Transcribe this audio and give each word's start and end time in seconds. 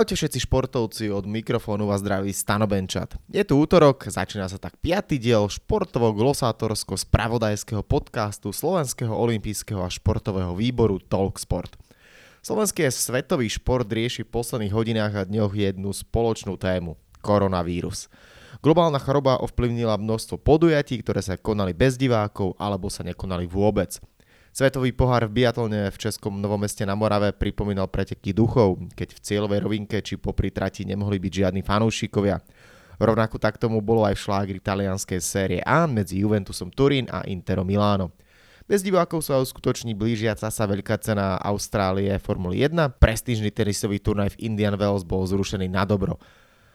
Čaute 0.00 0.16
všetci 0.16 0.48
športovci, 0.48 1.12
od 1.12 1.28
mikrofónu 1.28 1.84
vás 1.84 2.00
zdraví 2.00 2.32
Stano 2.32 2.64
Benčat. 2.64 3.20
Je 3.28 3.44
tu 3.44 3.60
útorok, 3.60 4.08
začína 4.08 4.48
sa 4.48 4.56
tak 4.56 4.80
piatý 4.80 5.20
diel 5.20 5.44
športovo-glosátorsko-spravodajského 5.44 7.84
podcastu 7.84 8.48
Slovenského 8.48 9.12
olympijského 9.12 9.84
a 9.84 9.92
športového 9.92 10.56
výboru 10.56 11.04
Talksport. 11.04 11.76
Slovenský 12.40 12.88
svetový 12.88 13.52
šport 13.52 13.84
rieši 13.84 14.24
v 14.24 14.32
posledných 14.32 14.72
hodinách 14.72 15.20
a 15.20 15.28
dňoch 15.28 15.52
jednu 15.52 15.92
spoločnú 15.92 16.56
tému– 16.56 16.96
koronavírus. 17.20 18.08
Globálna 18.64 19.04
choroba 19.04 19.36
ovplyvnila 19.44 20.00
množstvo 20.00 20.40
podujatí, 20.40 20.96
ktoré 21.04 21.20
sa 21.20 21.36
konali 21.36 21.76
bez 21.76 22.00
divákov 22.00 22.56
alebo 22.56 22.88
sa 22.88 23.04
nekonali 23.04 23.44
vôbec– 23.44 24.00
Svetový 24.50 24.90
pohár 24.90 25.30
v 25.30 25.46
biatlone 25.46 25.94
v 25.94 25.96
Českom 25.96 26.42
Novomeste 26.42 26.82
na 26.82 26.98
Morave 26.98 27.30
pripomínal 27.30 27.86
preteky 27.86 28.34
duchov, 28.34 28.82
keď 28.98 29.14
v 29.14 29.22
cieľovej 29.22 29.62
rovinke 29.62 30.02
či 30.02 30.18
popri 30.18 30.50
trati 30.50 30.82
nemohli 30.82 31.22
byť 31.22 31.32
žiadni 31.32 31.62
fanúšikovia. 31.62 32.42
Rovnako 32.98 33.38
tak 33.38 33.62
tomu 33.62 33.78
bolo 33.78 34.02
aj 34.02 34.18
v 34.18 34.22
šlágri 34.26 34.58
talianskej 34.58 35.22
série 35.22 35.60
A 35.62 35.86
medzi 35.86 36.26
Juventusom 36.26 36.74
Turín 36.74 37.06
a 37.14 37.22
Interom 37.30 37.62
Miláno. 37.62 38.10
Bez 38.66 38.82
divákov 38.82 39.22
sa 39.22 39.38
uskutoční 39.38 39.94
blížiaca 39.94 40.50
sa 40.50 40.64
veľká 40.66 40.98
cena 40.98 41.38
Austrálie 41.38 42.10
Formuly 42.18 42.66
1. 42.66 42.74
Prestížny 42.98 43.54
tenisový 43.54 44.02
turnaj 44.02 44.34
v 44.34 44.50
Indian 44.50 44.74
Wells 44.74 45.06
bol 45.06 45.22
zrušený 45.30 45.70
na 45.70 45.86
dobro. 45.86 46.18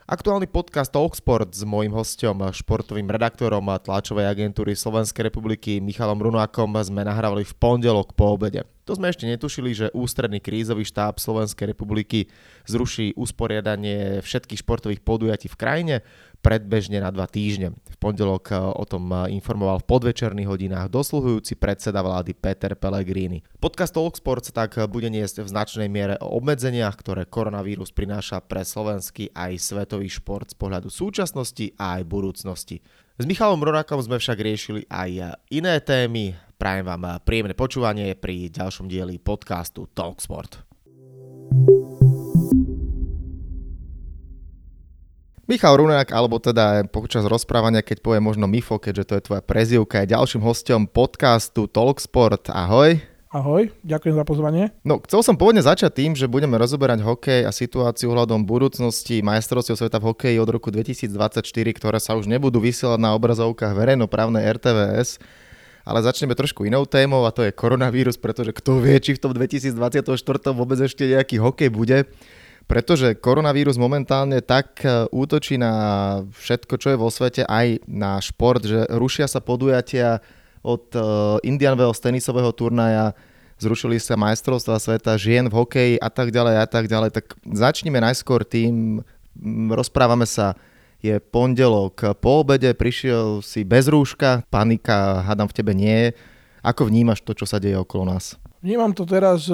Aktuálny 0.06 0.46
podcast 0.46 0.94
Talksport 0.94 1.58
s 1.58 1.66
mojím 1.66 1.98
hostom, 1.98 2.38
športovým 2.38 3.10
redaktorom 3.10 3.66
tlačovej 3.82 4.30
agentúry 4.30 4.78
Slovenskej 4.78 5.34
republiky 5.34 5.82
Michalom 5.82 6.22
Runákom 6.22 6.78
sme 6.86 7.02
nahrávali 7.02 7.42
v 7.42 7.58
pondelok 7.58 8.14
po 8.14 8.38
obede. 8.38 8.70
To 8.86 8.94
sme 8.94 9.10
ešte 9.10 9.26
netušili, 9.26 9.74
že 9.74 9.94
ústredný 9.98 10.38
krízový 10.38 10.86
štáb 10.86 11.18
Slovenskej 11.18 11.74
republiky 11.74 12.30
zruší 12.70 13.18
usporiadanie 13.18 14.22
všetkých 14.22 14.62
športových 14.62 15.02
podujatí 15.02 15.50
v 15.50 15.58
krajine 15.58 15.96
predbežne 16.46 17.02
na 17.02 17.10
dva 17.10 17.26
týždne. 17.26 17.74
V 17.74 17.98
pondelok 17.98 18.54
eh, 18.54 18.62
o 18.62 18.86
tom 18.86 19.10
eh, 19.10 19.34
informoval 19.34 19.82
v 19.82 19.90
podvečerných 19.90 20.46
hodinách 20.46 20.94
dosluhujúci 20.94 21.58
predseda 21.58 22.06
vlády 22.06 22.38
Peter 22.38 22.78
Pellegrini. 22.78 23.42
Podcast 23.58 23.98
Talksport 23.98 24.46
tak 24.54 24.78
eh, 24.78 24.86
bude 24.86 25.10
niesť 25.10 25.42
v 25.42 25.50
značnej 25.50 25.90
miere 25.90 26.22
o 26.22 26.38
obmedzeniach, 26.38 26.94
ktoré 27.02 27.26
koronavírus 27.26 27.90
prináša 27.90 28.46
pre 28.46 28.62
slovenský 28.62 29.34
aj 29.34 29.58
svetový 29.58 30.14
šport 30.14 30.54
z 30.54 30.56
pohľadu 30.62 30.94
súčasnosti 30.94 31.74
a 31.82 31.98
aj 31.98 32.06
budúcnosti. 32.06 32.86
S 33.18 33.26
Michalom 33.26 33.64
Ronakom 33.64 33.98
sme 33.98 34.22
však 34.22 34.38
riešili 34.38 34.86
aj 34.86 35.42
iné 35.50 35.82
témy. 35.82 36.45
Prajem 36.66 36.82
vám 36.82 37.22
príjemné 37.22 37.54
počúvanie 37.54 38.18
pri 38.18 38.50
ďalšom 38.50 38.90
dieli 38.90 39.22
podcastu 39.22 39.86
Talksport. 39.86 40.66
Michal 45.46 45.78
Runák, 45.78 46.10
alebo 46.10 46.42
teda 46.42 46.90
počas 46.90 47.22
rozprávania, 47.30 47.86
keď 47.86 48.02
povie 48.02 48.18
možno 48.18 48.50
Mifo, 48.50 48.82
keďže 48.82 49.06
to 49.06 49.14
je 49.14 49.26
tvoja 49.30 49.46
prezivka, 49.46 50.02
je 50.02 50.18
ďalším 50.18 50.42
hostom 50.42 50.90
podcastu 50.90 51.70
Talksport. 51.70 52.50
Ahoj. 52.50 52.98
Ahoj, 53.30 53.70
ďakujem 53.86 54.18
za 54.18 54.26
pozvanie. 54.26 54.74
No, 54.82 54.98
chcel 55.06 55.22
som 55.22 55.38
pôvodne 55.38 55.62
začať 55.62 56.02
tým, 56.02 56.18
že 56.18 56.26
budeme 56.26 56.58
rozoberať 56.58 57.06
hokej 57.06 57.46
a 57.46 57.54
situáciu 57.54 58.10
hľadom 58.10 58.42
budúcnosti 58.42 59.22
majstrovstiev 59.22 59.78
sveta 59.78 60.02
v 60.02 60.18
hokeji 60.18 60.42
od 60.42 60.50
roku 60.50 60.74
2024, 60.74 61.46
ktoré 61.78 62.02
sa 62.02 62.18
už 62.18 62.26
nebudú 62.26 62.58
vysielať 62.58 62.98
na 62.98 63.14
obrazovkách 63.14 63.78
verejnoprávnej 63.78 64.50
RTVS, 64.50 65.22
ale 65.86 66.02
začneme 66.02 66.34
trošku 66.34 66.66
inou 66.66 66.90
témou 66.90 67.30
a 67.30 67.32
to 67.32 67.46
je 67.46 67.54
koronavírus, 67.54 68.18
pretože 68.18 68.52
kto 68.52 68.82
vie, 68.82 68.98
či 68.98 69.14
v 69.14 69.22
tom 69.22 69.32
2024 69.38 70.02
vôbec 70.52 70.82
ešte 70.82 71.06
nejaký 71.06 71.38
hokej 71.38 71.70
bude 71.70 72.10
pretože 72.66 73.14
koronavírus 73.22 73.78
momentálne 73.78 74.42
tak 74.42 74.82
e, 74.82 75.06
útočí 75.14 75.62
na 75.62 75.74
všetko, 76.34 76.74
čo 76.82 76.88
je 76.94 76.98
vo 76.98 77.10
svete, 77.14 77.46
aj 77.46 77.86
na 77.86 78.18
šport, 78.18 78.66
že 78.66 78.90
rušia 78.90 79.30
sa 79.30 79.38
podujatia 79.38 80.18
od 80.66 80.90
e, 80.98 81.00
Indian 81.46 81.78
Wells 81.78 82.02
tenisového 82.02 82.50
turnaja, 82.58 83.14
zrušili 83.62 84.02
sa 84.02 84.18
majstrovstva 84.18 84.82
sveta 84.82 85.14
žien 85.16 85.46
v 85.46 85.54
hokeji 85.54 85.94
a 86.02 86.10
tak 86.10 86.34
ďalej 86.34 86.56
a 86.58 86.68
tak 86.68 86.90
ďalej. 86.90 87.10
Tak 87.14 87.38
začneme 87.46 88.02
najskôr 88.02 88.42
tým, 88.42 89.06
rozprávame 89.70 90.26
sa, 90.26 90.58
je 91.06 91.16
pondelok 91.22 92.18
po 92.18 92.42
obede, 92.42 92.74
prišiel 92.74 93.46
si 93.46 93.62
bez 93.62 93.86
rúška, 93.86 94.42
panika, 94.50 95.22
hádam 95.22 95.46
v 95.46 95.56
tebe 95.62 95.78
nie. 95.78 96.10
Ako 96.66 96.90
vnímaš 96.90 97.22
to, 97.22 97.38
čo 97.38 97.46
sa 97.46 97.62
deje 97.62 97.78
okolo 97.78 98.10
nás? 98.10 98.42
Vnímam 98.66 98.98
to 98.98 99.06
teraz 99.06 99.46
e, 99.46 99.54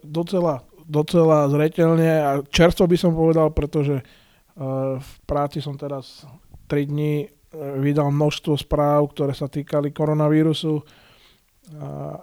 docela 0.00 0.64
docela 0.86 1.50
zretelne 1.50 2.12
a 2.22 2.30
čerstvo 2.46 2.86
by 2.86 2.96
som 2.96 3.12
povedal, 3.12 3.50
pretože 3.50 4.00
uh, 4.00 4.96
v 5.02 5.12
práci 5.26 5.58
som 5.58 5.74
teraz 5.74 6.22
3 6.70 6.86
dní 6.86 7.26
uh, 7.26 7.82
vydal 7.82 8.14
množstvo 8.14 8.54
správ, 8.54 9.10
ktoré 9.12 9.34
sa 9.34 9.50
týkali 9.50 9.90
koronavírusu. 9.90 10.80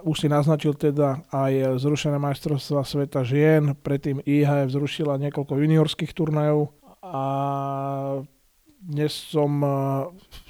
Už 0.08 0.24
si 0.24 0.32
naznačil 0.32 0.72
teda 0.72 1.20
aj 1.28 1.76
zrušené 1.84 2.16
majstrovstva 2.16 2.80
sveta 2.88 3.28
žien, 3.28 3.76
predtým 3.76 4.24
IHF 4.24 4.72
zrušila 4.72 5.20
niekoľko 5.20 5.60
juniorských 5.60 6.16
turnajov 6.16 6.72
a 7.04 7.24
dnes 8.84 9.16
som 9.16 9.64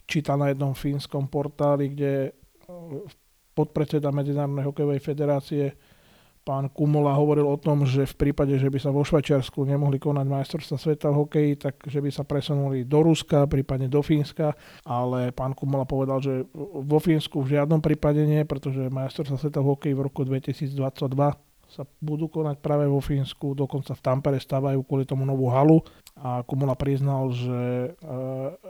čítal 0.09 0.41
na 0.41 0.49
jednom 0.49 0.73
fínskom 0.73 1.29
portáli, 1.29 1.93
kde 1.93 2.33
podpredseda 3.53 4.09
Medzinárodnej 4.09 4.65
hokejovej 4.65 5.01
federácie 5.01 5.77
pán 6.43 6.67
Kumola 6.67 7.15
hovoril 7.15 7.47
o 7.47 7.55
tom, 7.55 7.87
že 7.87 8.03
v 8.03 8.15
prípade, 8.19 8.51
že 8.59 8.67
by 8.67 8.75
sa 8.75 8.91
vo 8.91 9.07
Švajčiarsku 9.07 9.63
nemohli 9.63 9.95
konať 9.95 10.25
majstrovstvá 10.27 10.75
sveta 10.75 11.07
v 11.09 11.19
hokeji, 11.23 11.51
tak 11.55 11.79
že 11.87 12.03
by 12.03 12.09
sa 12.11 12.27
presunuli 12.27 12.83
do 12.83 12.99
Ruska, 12.99 13.47
prípadne 13.47 13.87
do 13.87 14.03
Fínska, 14.03 14.51
ale 14.83 15.31
pán 15.31 15.55
Kumola 15.55 15.87
povedal, 15.87 16.19
že 16.19 16.43
vo 16.83 16.99
Fínsku 16.99 17.39
v 17.39 17.55
žiadnom 17.57 17.79
prípade 17.79 18.19
nie, 18.27 18.43
pretože 18.43 18.91
majstrovstvá 18.91 19.39
sveta 19.39 19.59
v 19.63 19.69
hokeji 19.71 19.93
v 19.95 20.03
roku 20.03 20.27
2022 20.27 20.75
sa 21.73 21.89
budú 22.03 22.29
konať 22.29 22.59
práve 22.59 22.85
vo 22.85 22.99
Fínsku, 22.99 23.55
dokonca 23.55 23.95
v 23.95 24.03
Tampere 24.03 24.37
stavajú 24.37 24.83
kvôli 24.83 25.07
tomu 25.07 25.23
novú 25.23 25.47
halu 25.49 25.79
a 26.13 26.45
Kumula 26.45 26.77
priznal, 26.77 27.33
že 27.33 27.89
e, 27.89 28.09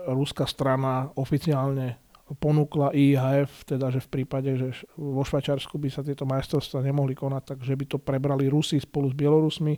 ruská 0.10 0.48
strana 0.48 1.12
oficiálne 1.20 2.00
ponúkla 2.40 2.96
IHF, 2.96 3.68
teda 3.68 3.92
že 3.92 4.00
v 4.00 4.10
prípade, 4.10 4.56
že 4.56 4.88
vo 4.96 5.22
Švačarsku 5.22 5.76
by 5.76 5.90
sa 5.92 6.02
tieto 6.02 6.24
majstrovstvá 6.24 6.80
nemohli 6.82 7.14
konať, 7.14 7.54
takže 7.54 7.74
by 7.76 7.86
to 7.86 7.98
prebrali 8.00 8.48
Rusi 8.48 8.80
spolu 8.80 9.12
s 9.12 9.16
Bielorusmi, 9.16 9.76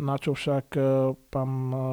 na 0.00 0.16
čo 0.16 0.32
však 0.32 0.66
e, 0.74 0.82
pán, 1.28 1.52
e, 1.70 1.88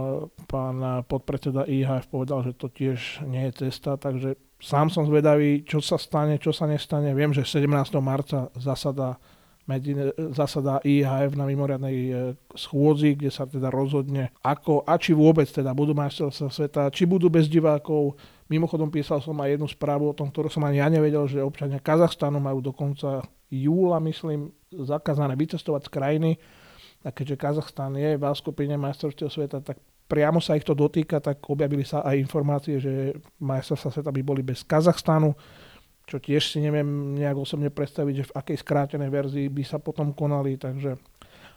pán 0.47 0.77
podpredseda 1.05 1.67
IHF 1.67 2.07
povedal, 2.07 2.47
že 2.47 2.55
to 2.55 2.71
tiež 2.71 3.27
nie 3.27 3.51
je 3.51 3.67
cesta, 3.67 3.99
takže 3.99 4.39
sám 4.63 4.89
som 4.89 5.03
zvedavý, 5.05 5.67
čo 5.67 5.83
sa 5.83 5.99
stane, 5.99 6.39
čo 6.41 6.55
sa 6.55 6.65
nestane. 6.65 7.13
Viem, 7.13 7.35
že 7.35 7.45
17. 7.45 7.67
marca 7.99 8.49
zasada 8.57 9.19
medzi, 9.67 9.91
zasada 10.31 10.79
IHF 10.79 11.35
na 11.35 11.43
mimoriadnej 11.43 11.95
e, 12.07 12.13
schôdzi, 12.55 13.19
kde 13.19 13.27
sa 13.27 13.43
teda 13.43 13.67
rozhodne, 13.67 14.31
ako 14.39 14.87
a 14.87 14.95
či 14.95 15.11
vôbec 15.11 15.45
teda 15.51 15.75
budú 15.75 15.91
majstrovstvá 15.91 16.49
sveta, 16.49 16.81
či 16.87 17.03
budú 17.03 17.27
bez 17.27 17.51
divákov. 17.51 18.15
Mimochodom 18.47 18.87
písal 18.87 19.19
som 19.19 19.35
aj 19.43 19.59
jednu 19.59 19.67
správu 19.67 20.07
o 20.07 20.15
tom, 20.15 20.31
ktorú 20.31 20.47
som 20.47 20.63
ani 20.63 20.79
ja 20.79 20.87
nevedel, 20.87 21.27
že 21.27 21.43
občania 21.43 21.83
Kazachstanu 21.83 22.39
majú 22.39 22.63
do 22.63 22.71
konca 22.71 23.27
júla, 23.51 23.99
myslím, 24.07 24.55
zakázané 24.71 25.35
vycestovať 25.35 25.81
z 25.87 25.91
krajiny. 25.91 26.31
A 27.03 27.11
keďže 27.11 27.35
Kazachstan 27.35 27.99
je 27.99 28.15
v 28.15 28.23
skupine 28.39 28.79
majstrovstiev 28.79 29.27
sveta, 29.27 29.59
tak 29.59 29.83
priamo 30.07 30.39
sa 30.39 30.55
ich 30.55 30.63
to 30.63 30.71
dotýka, 30.71 31.19
tak 31.19 31.43
objavili 31.51 31.83
sa 31.83 32.07
aj 32.07 32.15
informácie, 32.15 32.79
že 32.79 33.19
majstrovstvá 33.43 33.99
sveta 33.99 34.11
by 34.15 34.21
boli 34.23 34.41
bez 34.47 34.63
Kazachstanu 34.63 35.35
čo 36.07 36.23
tiež 36.23 36.55
si 36.55 36.63
neviem 36.63 37.19
nejak 37.19 37.35
osobne 37.35 37.67
predstaviť, 37.67 38.13
že 38.15 38.27
v 38.31 38.35
akej 38.39 38.57
skrátenej 38.63 39.11
verzii 39.11 39.51
by 39.51 39.63
sa 39.67 39.77
potom 39.77 40.15
konali, 40.15 40.55
takže... 40.55 40.95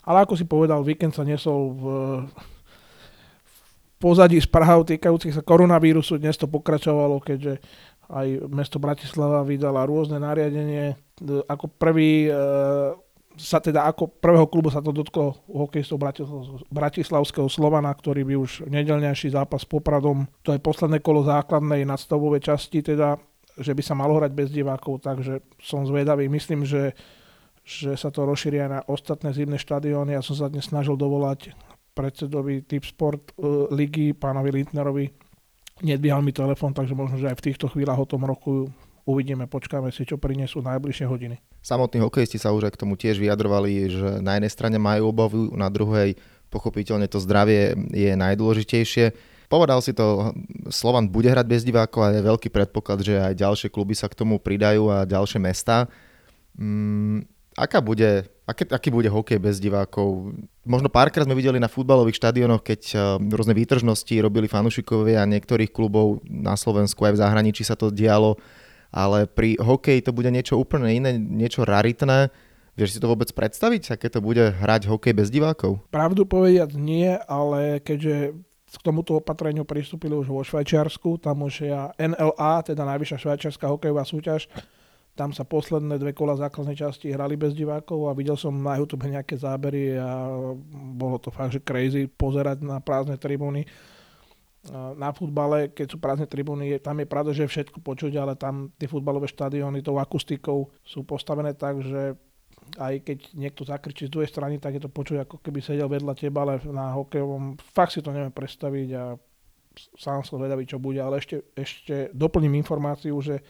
Ale 0.02 0.26
ako 0.26 0.34
si 0.34 0.42
povedal, 0.42 0.82
víkend 0.82 1.14
sa 1.14 1.22
nesol 1.22 1.70
v, 1.70 1.84
v 2.26 3.54
pozadí 4.02 4.42
správ 4.42 4.82
týkajúcich 4.90 5.38
sa 5.38 5.46
koronavírusu, 5.46 6.18
dnes 6.18 6.34
to 6.34 6.50
pokračovalo, 6.50 7.22
keďže 7.22 7.62
aj 8.10 8.50
mesto 8.50 8.82
Bratislava 8.82 9.46
vydala 9.46 9.86
rôzne 9.86 10.18
nariadenie. 10.18 10.98
Ako 11.46 11.70
prvý 11.70 12.26
e, 12.26 12.32
sa 13.38 13.62
teda 13.62 13.86
ako 13.86 14.10
prvého 14.18 14.50
klubu 14.50 14.74
sa 14.74 14.82
to 14.82 14.90
dotklo 14.90 15.38
hokejistov 15.46 16.02
Bratislavského 16.74 17.46
Slovana, 17.46 17.94
ktorý 17.94 18.26
by 18.26 18.34
už 18.34 18.66
nedelňajší 18.66 19.30
zápas 19.30 19.62
s 19.62 19.70
Popradom, 19.70 20.26
to 20.42 20.50
je 20.50 20.58
posledné 20.58 20.98
kolo 20.98 21.22
základnej 21.22 21.86
nadstavovej 21.86 22.50
časti, 22.50 22.82
teda 22.82 23.14
že 23.58 23.72
by 23.74 23.82
sa 23.82 23.94
malo 23.98 24.18
hrať 24.20 24.32
bez 24.34 24.48
divákov, 24.52 25.02
takže 25.02 25.42
som 25.58 25.82
zvedavý. 25.88 26.30
Myslím, 26.30 26.62
že, 26.62 26.94
že 27.66 27.98
sa 27.98 28.12
to 28.12 28.28
rozšíri 28.28 28.62
aj 28.62 28.70
na 28.70 28.80
ostatné 28.86 29.34
zimné 29.34 29.58
štadióny. 29.58 30.14
Ja 30.14 30.22
som 30.22 30.38
sa 30.38 30.46
dnes 30.46 30.70
snažil 30.70 30.94
dovolať 30.94 31.54
predsedovi 31.96 32.62
Tip 32.62 32.86
Sport 32.86 33.34
uh, 33.36 33.66
ligy, 33.74 34.14
pánovi 34.14 34.62
Lintnerovi. 34.62 35.10
Nedvíhal 35.80 36.20
mi 36.20 36.30
telefon, 36.30 36.76
takže 36.76 36.92
možno, 36.92 37.16
že 37.16 37.32
aj 37.32 37.40
v 37.40 37.46
týchto 37.50 37.66
chvíľach 37.72 37.98
o 37.98 38.06
tom 38.06 38.22
roku 38.28 38.68
uvidíme, 39.08 39.48
počkáme 39.48 39.90
si, 39.90 40.04
čo 40.04 40.20
prinesú 40.20 40.60
najbližšie 40.60 41.06
hodiny. 41.08 41.36
Samotní 41.64 42.00
hokejisti 42.04 42.36
sa 42.36 42.52
už 42.52 42.68
aj 42.68 42.72
k 42.76 42.80
tomu 42.86 42.94
tiež 42.94 43.18
vyjadrovali, 43.18 43.88
že 43.88 44.08
na 44.20 44.36
jednej 44.36 44.52
strane 44.52 44.78
majú 44.78 45.10
obavu, 45.10 45.52
na 45.56 45.72
druhej 45.72 46.16
pochopiteľne 46.50 47.06
to 47.06 47.22
zdravie 47.22 47.78
je 47.94 48.12
najdôležitejšie. 48.18 49.14
Povedal 49.50 49.82
si 49.82 49.90
to, 49.90 50.30
Slovan 50.70 51.10
bude 51.10 51.26
hrať 51.26 51.42
bez 51.50 51.66
divákov 51.66 52.06
a 52.06 52.14
je 52.14 52.22
veľký 52.22 52.54
predpoklad, 52.54 53.02
že 53.02 53.18
aj 53.18 53.34
ďalšie 53.34 53.68
kluby 53.74 53.98
sa 53.98 54.06
k 54.06 54.14
tomu 54.14 54.38
pridajú 54.38 54.86
a 54.86 55.02
ďalšie 55.02 55.42
mesta. 55.42 55.90
Mm, 56.54 57.26
aká 57.58 57.82
bude, 57.82 58.30
aký, 58.46 58.62
aký 58.70 58.94
bude 58.94 59.10
hokej 59.10 59.42
bez 59.42 59.58
divákov? 59.58 60.38
Možno 60.62 60.86
párkrát 60.86 61.26
sme 61.26 61.34
videli 61.34 61.58
na 61.58 61.66
futbalových 61.66 62.22
štadionoch, 62.22 62.62
keď 62.62 62.80
uh, 62.94 63.00
rôzne 63.18 63.58
výtržnosti 63.58 64.14
robili 64.22 64.46
fanúšikovia 64.46 65.26
niektorých 65.26 65.74
klubov 65.74 66.22
na 66.30 66.54
Slovensku 66.54 67.02
aj 67.02 67.18
v 67.18 67.22
zahraničí 67.26 67.66
sa 67.66 67.74
to 67.74 67.90
dialo, 67.90 68.38
ale 68.94 69.26
pri 69.26 69.58
hokeji 69.58 70.06
to 70.06 70.14
bude 70.14 70.30
niečo 70.30 70.62
úplne 70.62 70.94
iné, 70.94 71.18
niečo 71.18 71.66
raritné. 71.66 72.30
Vieš 72.78 72.96
si 72.96 73.02
to 73.02 73.10
vôbec 73.10 73.26
predstaviť, 73.34 73.98
aké 73.98 74.06
to 74.06 74.22
bude 74.22 74.40
hrať 74.62 74.86
hokej 74.86 75.10
bez 75.10 75.26
divákov? 75.26 75.82
Pravdu 75.90 76.22
povediať 76.22 76.78
nie, 76.78 77.18
ale 77.26 77.82
keďže 77.82 78.38
k 78.70 78.82
tomuto 78.86 79.18
opatreniu 79.18 79.66
pristúpili 79.66 80.14
už 80.14 80.30
vo 80.30 80.46
Švajčiarsku, 80.46 81.18
tam 81.18 81.42
už 81.42 81.66
je 81.66 81.74
NLA, 81.98 82.54
teda 82.62 82.86
najvyššia 82.86 83.18
švajčiarská 83.18 83.66
hokejová 83.66 84.06
súťaž, 84.06 84.46
tam 85.18 85.34
sa 85.34 85.42
posledné 85.42 85.98
dve 85.98 86.14
kola 86.14 86.38
základnej 86.38 86.78
časti 86.78 87.10
hrali 87.10 87.34
bez 87.34 87.52
divákov 87.52 88.08
a 88.08 88.16
videl 88.16 88.38
som 88.38 88.54
na 88.54 88.78
YouTube 88.78 89.10
nejaké 89.10 89.34
zábery 89.34 89.98
a 89.98 90.32
bolo 90.94 91.18
to 91.18 91.34
fakt, 91.34 91.58
že 91.58 91.60
crazy 91.60 92.06
pozerať 92.06 92.62
na 92.62 92.78
prázdne 92.78 93.18
tribúny. 93.18 93.66
Na 94.70 95.08
futbale, 95.16 95.72
keď 95.72 95.86
sú 95.92 95.96
prázdne 95.96 96.28
tribúny, 96.28 96.76
tam 96.84 97.00
je 97.00 97.08
pravda, 97.08 97.32
že 97.32 97.48
všetko 97.48 97.80
počuť, 97.80 98.12
ale 98.20 98.36
tam 98.36 98.68
tie 98.76 98.84
futbalové 98.84 99.24
štadióny 99.24 99.80
tou 99.80 99.96
akustikou 99.96 100.68
sú 100.84 101.00
postavené 101.00 101.56
tak, 101.56 101.80
že 101.80 102.12
aj 102.78 102.94
keď 103.02 103.18
niekto 103.34 103.62
zakričí 103.66 104.06
z 104.06 104.12
druhej 104.12 104.30
strany, 104.30 104.60
tak 104.60 104.78
je 104.78 104.82
to 104.84 104.90
počuť, 104.92 105.26
ako 105.26 105.36
keby 105.42 105.58
sedel 105.64 105.90
vedľa 105.90 106.14
teba, 106.14 106.46
ale 106.46 106.62
na 106.70 106.94
hokejovom 106.94 107.58
fakt 107.58 107.96
si 107.96 108.04
to 108.04 108.14
neviem 108.14 108.34
predstaviť 108.34 108.88
a 108.94 109.16
sám 109.96 110.22
som 110.22 110.38
vedavý, 110.38 110.68
čo 110.68 110.78
bude, 110.78 111.00
ale 111.00 111.18
ešte, 111.18 111.54
ešte 111.56 112.10
doplním 112.14 112.58
informáciu, 112.60 113.16
že 113.22 113.40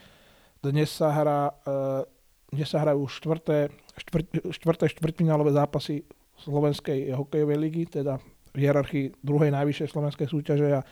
dnes 0.60 0.92
sa 0.92 1.08
hrá 1.10 1.48
uh, 1.48 2.04
dnes 2.50 2.66
sa 2.66 2.82
hrajú 2.82 3.06
štvrté, 3.06 3.70
štvrt, 3.94 4.50
štvrté 4.50 4.84
štvrtfinálové 4.90 5.54
zápasy 5.54 6.02
Slovenskej 6.42 7.14
hokejovej 7.14 7.58
ligy, 7.62 7.84
teda 7.86 8.18
v 8.50 8.56
hierarchii 8.66 9.22
druhej 9.22 9.54
najvyššej 9.54 9.88
slovenskej 9.94 10.26
súťaže 10.26 10.68
a 10.74 10.82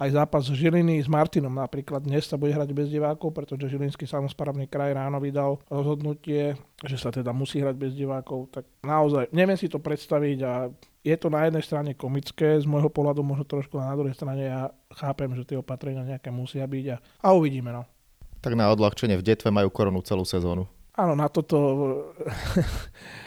aj 0.00 0.16
zápas 0.16 0.48
Žiliny 0.48 1.04
s 1.04 1.08
Martinom 1.12 1.52
napríklad 1.52 2.00
dnes 2.00 2.24
sa 2.24 2.40
bude 2.40 2.56
hrať 2.56 2.72
bez 2.72 2.88
divákov, 2.88 3.36
pretože 3.36 3.68
Žilinský 3.68 4.08
samozprávny 4.08 4.64
kraj 4.64 4.96
ráno 4.96 5.20
vydal 5.20 5.60
rozhodnutie, 5.68 6.56
že 6.80 6.96
sa 6.96 7.12
teda 7.12 7.36
musí 7.36 7.60
hrať 7.60 7.76
bez 7.76 7.92
divákov. 7.92 8.48
Tak 8.48 8.64
naozaj, 8.80 9.28
neviem 9.36 9.60
si 9.60 9.68
to 9.68 9.76
predstaviť 9.76 10.38
a 10.48 10.72
je 11.04 11.16
to 11.20 11.28
na 11.28 11.44
jednej 11.44 11.60
strane 11.60 11.90
komické, 11.92 12.56
z 12.56 12.64
môjho 12.64 12.88
pohľadu 12.88 13.20
možno 13.20 13.44
trošku, 13.44 13.76
a 13.76 13.92
na 13.92 13.96
druhej 13.96 14.16
strane 14.16 14.48
ja 14.48 14.72
chápem, 14.96 15.28
že 15.36 15.44
tie 15.44 15.60
opatrenia 15.60 16.00
nejaké 16.00 16.32
musia 16.32 16.64
byť 16.64 16.86
a, 16.92 16.96
a 17.20 17.28
uvidíme. 17.36 17.68
No. 17.68 17.84
Tak 18.40 18.56
na 18.56 18.72
odľahčenie 18.72 19.20
v 19.20 19.26
detve 19.36 19.52
majú 19.52 19.68
koronu 19.68 20.00
celú 20.00 20.24
sezónu. 20.24 20.64
Áno, 20.96 21.12
na 21.12 21.28
toto 21.28 21.56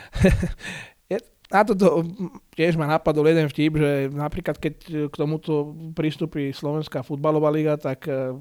na 1.54 1.62
toto 1.62 2.02
tiež 2.58 2.74
ma 2.82 2.90
napadol 2.90 3.30
jeden 3.30 3.46
vtip, 3.46 3.78
že 3.78 3.92
napríklad 4.10 4.58
keď 4.58 4.76
k 5.08 5.16
tomuto 5.16 5.78
prístupí 5.94 6.50
Slovenská 6.50 7.06
futbalová 7.06 7.54
liga, 7.54 7.78
tak 7.78 8.10
e, 8.10 8.34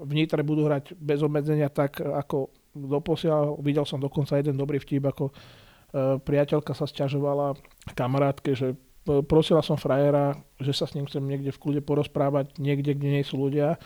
v 0.00 0.12
Nitre 0.16 0.40
budú 0.40 0.64
hrať 0.64 0.96
bez 0.96 1.20
obmedzenia 1.20 1.68
tak 1.68 2.00
ako 2.00 2.48
doposiaľ. 2.72 3.60
Videl 3.60 3.84
som 3.84 4.00
dokonca 4.00 4.40
jeden 4.40 4.56
dobrý 4.56 4.80
vtip, 4.80 5.04
ako 5.04 5.28
e, 5.28 5.32
priateľka 6.24 6.72
sa 6.72 6.88
sťažovala 6.88 7.52
kamarátke, 7.92 8.56
že 8.56 8.72
e, 8.72 9.20
prosila 9.20 9.60
som 9.60 9.76
frajera, 9.76 10.32
že 10.56 10.72
sa 10.72 10.88
s 10.88 10.96
ním 10.96 11.04
chcem 11.04 11.20
niekde 11.20 11.52
v 11.52 11.60
kľude 11.60 11.80
porozprávať, 11.84 12.56
niekde, 12.56 12.96
kde 12.96 13.20
nie 13.20 13.24
sú 13.28 13.44
ľudia 13.44 13.76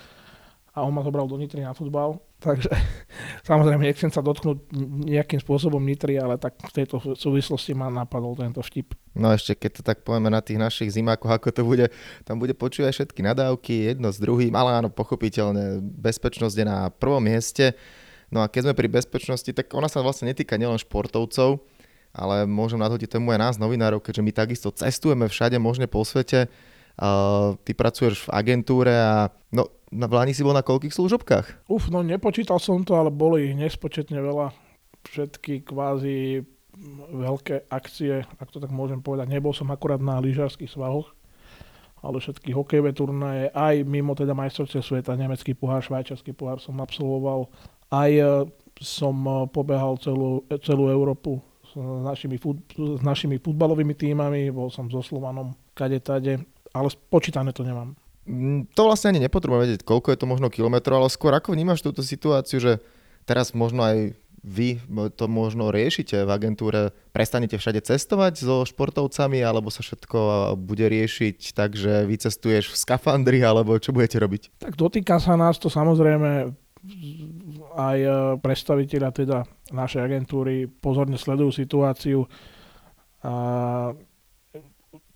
a 0.78 0.86
on 0.86 0.94
ma 0.94 1.02
zobral 1.02 1.26
do 1.26 1.34
Nitry 1.34 1.66
na 1.66 1.74
futbal. 1.74 2.22
Takže 2.38 2.70
samozrejme 3.50 3.82
nechcem 3.82 4.14
sa 4.14 4.22
dotknúť 4.22 4.70
nejakým 5.10 5.42
spôsobom 5.42 5.82
Nitry, 5.82 6.22
ale 6.22 6.38
tak 6.38 6.54
v 6.62 6.72
tejto 6.72 7.18
súvislosti 7.18 7.74
ma 7.74 7.90
napadol 7.90 8.38
tento 8.38 8.62
vtip. 8.62 8.94
No 9.18 9.34
ešte 9.34 9.58
keď 9.58 9.70
to 9.74 9.82
tak 9.82 10.06
povieme 10.06 10.30
na 10.30 10.38
tých 10.38 10.62
našich 10.62 10.94
zimákoch, 10.94 11.34
ako 11.34 11.50
to 11.50 11.62
bude, 11.66 11.86
tam 12.22 12.38
bude 12.38 12.54
počúvať 12.54 12.94
všetky 12.94 13.26
nadávky, 13.26 13.90
jedno 13.90 14.14
s 14.14 14.22
druhým, 14.22 14.54
ale 14.54 14.78
áno, 14.78 14.88
pochopiteľne, 14.94 15.82
bezpečnosť 15.82 16.54
je 16.54 16.66
na 16.66 16.94
prvom 16.94 17.26
mieste. 17.26 17.74
No 18.30 18.44
a 18.44 18.46
keď 18.46 18.70
sme 18.70 18.78
pri 18.78 18.88
bezpečnosti, 18.92 19.50
tak 19.50 19.74
ona 19.74 19.90
sa 19.90 20.04
vlastne 20.04 20.30
netýka 20.30 20.54
nielen 20.54 20.78
športovcov, 20.78 21.58
ale 22.14 22.46
môžem 22.46 22.78
nadhodiť 22.78 23.18
tomu 23.18 23.34
aj 23.34 23.40
nás, 23.40 23.54
novinárov, 23.58 23.98
keďže 23.98 24.22
my 24.22 24.32
takisto 24.32 24.68
cestujeme 24.70 25.26
všade 25.26 25.58
možne 25.58 25.90
po 25.90 26.06
svete. 26.06 26.46
Uh, 26.98 27.54
ty 27.62 27.78
pracuješ 27.78 28.26
v 28.26 28.32
agentúre 28.34 28.90
a 28.90 29.30
no, 29.54 29.70
na 29.88 30.06
vláni 30.06 30.36
si 30.36 30.44
bol 30.44 30.52
na 30.52 30.64
koľkých 30.64 30.92
služobkách? 30.92 31.70
Uf, 31.72 31.88
no 31.88 32.04
nepočítal 32.04 32.60
som 32.60 32.84
to, 32.84 32.96
ale 32.96 33.08
boli 33.08 33.56
nespočetne 33.56 34.20
veľa. 34.20 34.52
Všetky 35.08 35.64
kvázi 35.64 36.44
veľké 37.10 37.70
akcie, 37.72 38.22
ak 38.38 38.48
to 38.52 38.62
tak 38.62 38.70
môžem 38.70 39.02
povedať. 39.02 39.26
Nebol 39.32 39.50
som 39.50 39.70
akurát 39.72 39.98
na 39.98 40.22
lyžarských 40.22 40.70
svahoch, 40.70 41.10
ale 41.98 42.22
všetky 42.22 42.54
hokejové 42.54 42.94
turnaje, 42.94 43.50
aj 43.50 43.82
mimo 43.82 44.14
teda 44.14 44.36
majstrovstiev 44.36 44.84
sveta, 44.86 45.18
nemecký 45.18 45.58
pohár, 45.58 45.82
švajčiarsky 45.82 46.30
pohár 46.30 46.62
som 46.62 46.78
absolvoval. 46.78 47.50
Aj 47.90 48.10
e, 48.12 48.46
som 48.78 49.16
e, 49.26 49.30
pobehal 49.50 49.98
celú, 49.98 50.46
celú 50.62 50.86
Európu 50.86 51.42
s 51.66 51.74
našimi, 52.06 52.38
fut, 52.38 52.62
s 52.78 53.02
našimi 53.02 53.42
futbalovými 53.42 53.98
týmami, 53.98 54.54
bol 54.54 54.70
som 54.70 54.86
so 54.86 55.02
Slovanom 55.02 55.58
kade 55.74 55.98
tade, 55.98 56.38
ale 56.70 56.88
počítané 57.10 57.50
to 57.50 57.66
nemám. 57.66 57.98
Mm, 58.28 58.68
to 58.76 58.84
vlastne 58.84 59.16
ani 59.16 59.24
nepotrebujem 59.24 59.64
vedieť, 59.64 59.82
koľko 59.88 60.12
je 60.12 60.18
to 60.20 60.26
možno 60.28 60.52
kilometrov, 60.52 61.00
ale 61.00 61.08
skôr 61.08 61.32
ako 61.32 61.56
vnímaš 61.56 61.80
túto 61.80 62.04
situáciu, 62.04 62.60
že 62.60 62.84
teraz 63.24 63.56
možno 63.56 63.80
aj 63.88 64.12
vy 64.44 64.78
to 65.18 65.26
možno 65.26 65.74
riešite 65.74 66.22
v 66.22 66.30
agentúre, 66.30 66.94
prestanete 67.10 67.58
všade 67.58 67.82
cestovať 67.82 68.38
so 68.38 68.62
športovcami, 68.62 69.42
alebo 69.42 69.72
sa 69.72 69.82
všetko 69.82 70.54
bude 70.60 70.86
riešiť 70.86 71.56
tak, 71.56 71.74
že 71.74 72.06
vycestuješ 72.06 72.70
v 72.70 72.76
skafandri, 72.78 73.42
alebo 73.42 73.74
čo 73.82 73.90
budete 73.90 74.20
robiť? 74.22 74.62
Tak 74.62 74.78
dotýka 74.78 75.18
sa 75.18 75.34
nás 75.34 75.58
to 75.58 75.66
samozrejme 75.66 76.54
aj 77.74 77.98
e, 77.98 78.10
predstaviteľa 78.38 79.10
teda 79.10 79.38
našej 79.74 80.00
agentúry 80.06 80.70
pozorne 80.70 81.18
sledujú 81.18 81.50
situáciu. 81.50 82.24
A 83.26 83.34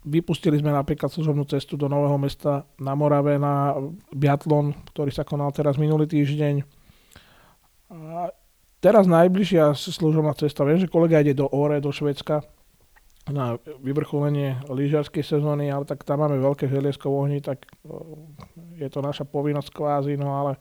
Vypustili 0.02 0.58
sme 0.58 0.74
napríklad 0.74 1.14
služobnú 1.14 1.46
cestu 1.46 1.78
do 1.78 1.86
Nového 1.86 2.18
mesta 2.18 2.66
na 2.74 2.98
Morave 2.98 3.38
na 3.38 3.78
biatlon, 4.10 4.74
ktorý 4.90 5.14
sa 5.14 5.22
konal 5.22 5.54
teraz 5.54 5.78
minulý 5.78 6.10
týždeň. 6.10 6.66
A 7.92 8.34
teraz 8.82 9.06
najbližšia 9.06 9.70
služobná 9.78 10.34
cesta, 10.34 10.66
viem, 10.66 10.82
že 10.82 10.90
kolega 10.90 11.22
ide 11.22 11.38
do 11.38 11.46
Ore, 11.54 11.78
do 11.78 11.94
Švedska 11.94 12.42
na 13.30 13.54
vyvrcholenie 13.78 14.66
lyžiarskej 14.66 15.22
sezóny, 15.22 15.70
ale 15.70 15.86
tak 15.86 16.02
tam 16.02 16.26
máme 16.26 16.42
veľké 16.42 16.66
želiesko 16.66 17.06
v 17.06 17.18
ohni, 17.22 17.38
tak 17.38 17.62
je 18.74 18.88
to 18.90 18.98
naša 18.98 19.22
povinnosť 19.22 19.70
kvázi, 19.70 20.18
no 20.18 20.34
ale 20.34 20.58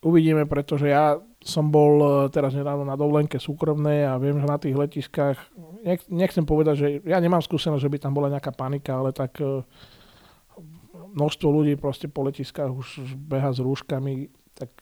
Uvidíme, 0.00 0.48
pretože 0.48 0.88
ja 0.88 1.20
som 1.44 1.68
bol 1.68 2.00
e, 2.00 2.08
teraz 2.32 2.56
nedávno 2.56 2.88
na 2.88 2.96
dovolenke 2.96 3.36
súkromnej 3.36 4.08
a 4.08 4.16
viem, 4.16 4.40
že 4.40 4.48
na 4.48 4.56
tých 4.56 4.72
letiskách, 4.72 5.36
nech, 5.84 6.00
nechcem 6.08 6.44
povedať, 6.44 6.74
že 6.76 6.86
ja 7.04 7.20
nemám 7.20 7.44
skúsenosť, 7.44 7.84
že 7.84 7.92
by 7.92 7.98
tam 8.00 8.12
bola 8.16 8.32
nejaká 8.32 8.52
panika, 8.56 8.96
ale 8.96 9.12
tak 9.12 9.36
e, 9.44 9.60
množstvo 11.12 11.48
ľudí 11.52 11.76
proste 11.76 12.08
po 12.08 12.24
letiskách 12.24 12.72
už 12.72 12.88
beha 13.12 13.52
s 13.52 13.60
rúškami, 13.60 14.32
tak 14.56 14.72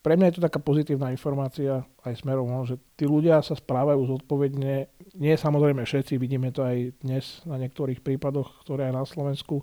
pre 0.00 0.16
mňa 0.16 0.32
je 0.32 0.34
to 0.40 0.46
taká 0.48 0.60
pozitívna 0.64 1.12
informácia 1.12 1.84
aj 2.04 2.24
smerom, 2.24 2.48
no, 2.48 2.64
že 2.64 2.80
tí 2.96 3.04
ľudia 3.04 3.44
sa 3.44 3.52
správajú 3.52 4.08
zodpovedne. 4.08 4.88
Nie 5.20 5.34
samozrejme 5.36 5.84
všetci, 5.84 6.16
vidíme 6.16 6.48
to 6.56 6.64
aj 6.64 6.96
dnes 7.04 7.44
na 7.44 7.60
niektorých 7.60 8.00
prípadoch, 8.00 8.64
ktoré 8.64 8.88
aj 8.88 8.94
na 8.96 9.04
Slovensku 9.04 9.60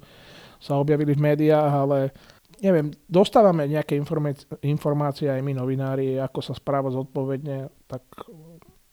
sa 0.61 0.77
objavili 0.77 1.17
v 1.17 1.25
médiách, 1.33 1.73
ale 1.73 2.13
neviem, 2.61 2.89
dostávame 3.05 3.69
nejaké 3.69 3.97
informácie 4.65 5.27
aj 5.29 5.41
my 5.41 5.53
novinári, 5.53 6.17
ako 6.17 6.39
sa 6.41 6.53
správa 6.57 6.89
zodpovedne, 6.89 7.69
tak 7.85 8.03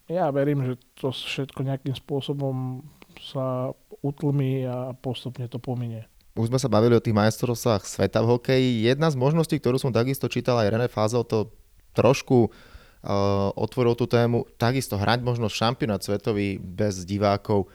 ja 0.08 0.28
verím, 0.28 0.64
že 0.64 0.74
to 1.00 1.08
všetko 1.12 1.64
nejakým 1.64 1.96
spôsobom 1.96 2.84
sa 3.20 3.72
utlmí 4.04 4.68
a 4.68 4.92
postupne 4.92 5.48
to 5.48 5.56
pominie. 5.56 6.04
Už 6.34 6.50
sme 6.50 6.58
sa 6.58 6.66
bavili 6.66 6.98
o 6.98 7.04
tých 7.04 7.14
majstrovstvách 7.14 7.86
sveta 7.86 8.18
v 8.20 8.36
hokeji. 8.36 8.90
Jedna 8.90 9.06
z 9.08 9.16
možností, 9.16 9.56
ktorú 9.62 9.78
som 9.78 9.94
takisto 9.94 10.26
čítal 10.26 10.58
aj 10.58 10.70
René 10.74 10.88
Fázol, 10.90 11.22
to 11.22 11.54
trošku 11.94 12.50
uh, 12.50 13.54
otvoril 13.54 13.94
tú 13.94 14.10
tému, 14.10 14.42
takisto 14.58 14.98
hrať 14.98 15.22
možno 15.22 15.46
šampionát 15.46 16.02
svetový 16.02 16.58
bez 16.58 17.06
divákov. 17.06 17.70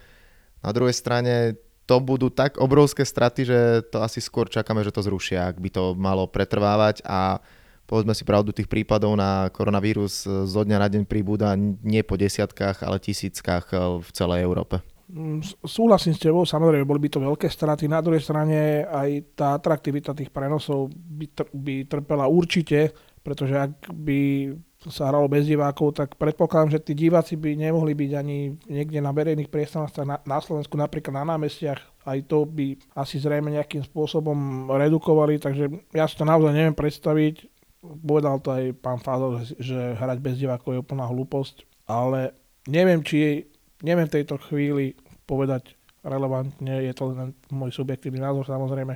Na 0.59 0.75
druhej 0.75 0.91
strane 0.91 1.55
to 1.89 1.97
budú 1.97 2.29
tak 2.29 2.61
obrovské 2.61 3.01
straty, 3.01 3.49
že 3.49 3.59
to 3.89 4.05
asi 4.05 4.21
skôr 4.21 4.45
čakáme, 4.45 4.85
že 4.85 4.93
to 4.93 5.01
zrušia, 5.01 5.49
ak 5.49 5.57
by 5.57 5.69
to 5.73 5.97
malo 5.97 6.29
pretrvávať 6.29 7.01
a 7.01 7.41
povedzme 7.89 8.13
si 8.13 8.21
pravdu, 8.21 8.53
tých 8.53 8.69
prípadov 8.69 9.17
na 9.17 9.49
koronavírus 9.49 10.21
zo 10.29 10.61
dňa 10.61 10.77
na 10.77 10.85
deň 10.85 11.03
príbuda 11.09 11.57
nie 11.81 12.05
po 12.05 12.13
desiatkách, 12.13 12.85
ale 12.85 13.01
tisíckach 13.01 13.73
eh, 13.73 13.81
v 14.05 14.09
celej 14.13 14.45
Európe. 14.45 14.85
Mm, 15.09 15.41
súhlasím 15.65 16.13
s 16.13 16.21
tebou, 16.21 16.45
samozrejme, 16.45 16.85
boli 16.85 17.01
by 17.01 17.09
to 17.09 17.25
veľké 17.25 17.49
straty. 17.49 17.89
Na 17.89 17.97
druhej 17.97 18.21
strane 18.21 18.85
aj 18.85 19.33
tá 19.33 19.57
atraktivita 19.57 20.13
tých 20.13 20.29
prenosov 20.29 20.93
by, 20.93 21.25
tr- 21.33 21.49
by 21.49 21.89
trpela 21.89 22.29
určite, 22.29 22.93
pretože 23.25 23.57
ak 23.57 23.89
by 23.89 24.53
sa 24.87 25.11
hralo 25.11 25.27
bez 25.27 25.43
divákov, 25.43 25.91
tak 25.99 26.15
predpokladám, 26.15 26.79
že 26.79 26.79
tí 26.79 26.95
diváci 26.95 27.35
by 27.35 27.51
nemohli 27.59 27.91
byť 27.91 28.11
ani 28.15 28.55
niekde 28.71 29.03
na 29.03 29.11
verejných 29.11 29.51
priestoroch 29.51 29.91
na, 30.07 30.23
na 30.23 30.39
Slovensku, 30.39 30.79
napríklad 30.79 31.19
na 31.19 31.35
námestiach. 31.35 32.07
Aj 32.07 32.19
to 32.23 32.47
by 32.47 32.79
asi 32.95 33.19
zrejme 33.19 33.51
nejakým 33.51 33.83
spôsobom 33.83 34.71
redukovali, 34.71 35.35
takže 35.35 35.67
ja 35.91 36.07
si 36.07 36.15
to 36.15 36.23
naozaj 36.23 36.55
neviem 36.55 36.71
predstaviť. 36.71 37.43
Povedal 37.83 38.39
to 38.39 38.55
aj 38.55 38.63
pán 38.79 39.03
Fádor, 39.03 39.43
že 39.43 39.99
hrať 39.99 40.17
bez 40.23 40.39
divákov 40.39 40.71
je 40.71 40.83
úplná 40.83 41.03
hlúposť, 41.11 41.67
ale 41.91 42.31
neviem, 42.71 43.03
či 43.03 43.51
neviem 43.83 44.07
v 44.07 44.15
tejto 44.15 44.39
chvíli 44.47 44.95
povedať 45.27 45.75
relevantne, 46.07 46.87
je 46.87 46.93
to 46.95 47.11
len 47.11 47.35
môj 47.51 47.75
subjektívny 47.75 48.23
názor 48.23 48.47
samozrejme, 48.47 48.95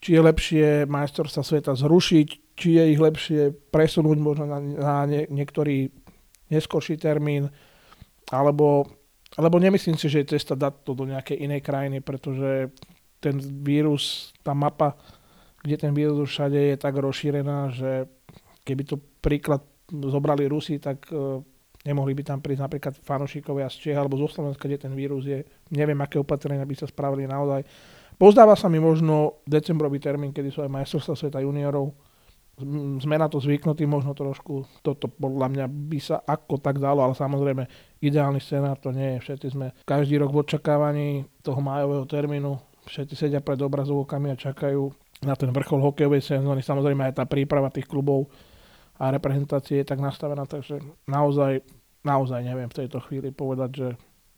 či 0.00 0.16
je 0.16 0.20
lepšie 0.20 0.66
majstrovstva 0.88 1.40
sveta 1.44 1.72
zrušiť, 1.72 2.49
či 2.60 2.76
je 2.76 2.84
ich 2.92 3.00
lepšie 3.00 3.72
presunúť 3.72 4.18
možno 4.20 4.44
na, 4.44 4.60
na 4.60 4.94
nie, 5.08 5.24
niektorý 5.32 5.88
neskorší 6.52 7.00
termín, 7.00 7.48
alebo, 8.28 8.84
alebo 9.40 9.56
nemyslím 9.56 9.96
si, 9.96 10.12
že 10.12 10.20
je 10.20 10.36
cesta 10.36 10.52
dať 10.52 10.84
to 10.84 10.92
do 10.92 11.08
nejakej 11.08 11.40
inej 11.40 11.64
krajiny, 11.64 12.04
pretože 12.04 12.68
ten 13.16 13.40
vírus, 13.40 14.36
tá 14.44 14.52
mapa, 14.52 15.00
kde 15.64 15.76
ten 15.80 15.92
vírus 15.96 16.20
všade 16.28 16.56
je 16.56 16.76
tak 16.76 17.00
rozšírená, 17.00 17.72
že 17.72 18.04
keby 18.68 18.82
to 18.84 18.96
príklad 19.24 19.64
zobrali 19.88 20.48
Rusi, 20.48 20.76
tak 20.80 21.08
uh, 21.12 21.40
Nemohli 21.80 22.12
by 22.12 22.22
tam 22.28 22.44
prísť 22.44 22.60
napríklad 22.60 22.94
fanošikovia 23.00 23.72
z 23.72 23.76
Čech 23.88 23.96
alebo 23.96 24.20
zo 24.20 24.28
Slovenska, 24.28 24.68
kde 24.68 24.84
ten 24.84 24.92
vírus 24.92 25.24
je. 25.24 25.40
Neviem, 25.72 25.96
aké 26.04 26.20
opatrenia 26.20 26.68
by 26.68 26.76
sa 26.76 26.84
spravili 26.84 27.24
naozaj. 27.24 27.64
Pozdáva 28.20 28.52
sa 28.52 28.68
mi 28.68 28.76
možno 28.76 29.40
decembrový 29.48 29.96
termín, 29.96 30.28
kedy 30.28 30.52
sú 30.52 30.60
aj 30.60 30.68
majstrovstvá 30.68 31.16
sveta 31.16 31.40
juniorov. 31.40 31.96
Sme 33.00 33.16
na 33.16 33.26
to 33.26 33.40
zvyknutí 33.40 33.88
možno 33.88 34.12
trošku. 34.12 34.68
Toto 34.84 35.08
podľa 35.08 35.48
mňa 35.50 35.66
by 35.66 35.98
sa 35.98 36.16
ako 36.22 36.60
tak 36.60 36.78
dalo, 36.78 37.02
ale 37.02 37.16
samozrejme 37.16 37.64
ideálny 38.04 38.38
scenár 38.38 38.76
to 38.78 38.92
nie 38.92 39.16
je. 39.16 39.24
Všetci 39.26 39.46
sme 39.56 39.72
každý 39.88 40.20
rok 40.20 40.30
v 40.30 40.40
očakávaní 40.44 41.08
toho 41.40 41.58
májového 41.58 42.04
termínu. 42.04 42.60
Všetci 42.86 43.14
sedia 43.16 43.40
pred 43.40 43.60
obrazovkami 43.60 44.32
a 44.32 44.40
čakajú 44.40 44.92
na 45.24 45.36
ten 45.36 45.52
vrchol 45.52 45.84
hokejovej 45.84 46.24
sezóny. 46.24 46.64
Samozrejme 46.64 47.12
aj 47.12 47.14
tá 47.20 47.24
príprava 47.28 47.68
tých 47.68 47.88
klubov 47.88 48.28
a 49.00 49.08
reprezentácie 49.12 49.80
je 49.80 49.88
tak 49.88 50.00
nastavená, 50.00 50.44
takže 50.44 50.80
naozaj, 51.08 51.64
naozaj 52.04 52.40
neviem 52.44 52.68
v 52.68 52.78
tejto 52.84 53.00
chvíli 53.04 53.32
povedať, 53.32 53.70
že 53.72 53.88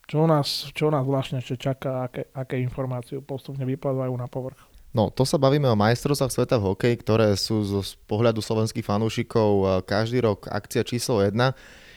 čo 0.07 0.27
nás, 0.27 0.71
čo 0.75 0.91
nás 0.91 1.07
vlastne 1.07 1.39
čaká, 1.43 2.07
aké, 2.11 2.31
aké 2.35 2.59
informácie 2.59 3.23
postupne 3.23 3.63
vyplavajú 3.63 4.15
na 4.15 4.27
povrch. 4.27 4.72
No, 4.93 5.09
to 5.09 5.25
sa 5.25 5.41
bavíme 5.41 5.65
o 5.73 5.77
majstrovstvách 5.77 6.33
sveta 6.33 6.61
v 6.61 6.69
hokeji, 6.69 6.95
ktoré 7.01 7.33
sú 7.41 7.65
zo 7.65 7.81
pohľadu 8.05 8.45
slovenských 8.45 8.85
fanúšikov 8.85 9.81
každý 9.89 10.21
rok 10.21 10.53
akcia 10.53 10.85
číslo 10.85 11.25
1. 11.25 11.33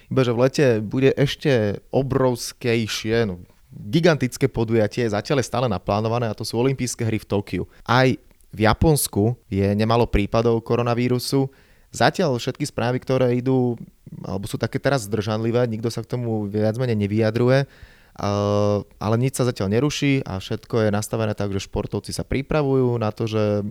Iba, 0.08 0.22
že 0.24 0.32
v 0.32 0.40
lete 0.40 0.68
bude 0.80 1.12
ešte 1.12 1.84
obrovskejšie, 1.92 3.28
no, 3.28 3.44
gigantické 3.76 4.48
podujatie, 4.48 5.12
zatiaľ 5.12 5.44
je 5.44 5.50
stále 5.52 5.68
naplánované 5.68 6.32
a 6.32 6.38
to 6.38 6.48
sú 6.48 6.56
olympijské 6.56 7.04
hry 7.04 7.20
v 7.20 7.28
Tokiu. 7.28 7.64
Aj 7.84 8.08
v 8.56 8.60
Japonsku 8.64 9.36
je 9.52 9.68
nemalo 9.76 10.08
prípadov 10.08 10.64
koronavírusu. 10.64 11.52
Zatiaľ 11.92 12.40
všetky 12.40 12.64
správy, 12.64 13.04
ktoré 13.04 13.36
idú, 13.36 13.76
alebo 14.24 14.48
sú 14.48 14.56
také 14.56 14.80
teraz 14.80 15.04
zdržanlivé, 15.04 15.68
nikto 15.68 15.92
sa 15.92 16.00
k 16.00 16.16
tomu 16.16 16.48
viac 16.48 16.80
menej 16.80 16.96
nevyjadruje, 16.96 17.68
ale 18.16 19.16
nič 19.20 19.36
sa 19.36 19.48
zatiaľ 19.48 19.76
neruší 19.76 20.24
a 20.24 20.40
všetko 20.40 20.88
je 20.88 20.90
nastavené 20.96 21.36
tak, 21.36 21.52
že 21.52 21.68
športovci 21.68 22.16
sa 22.16 22.24
pripravujú 22.24 22.96
na 22.96 23.12
to, 23.12 23.28
že 23.28 23.64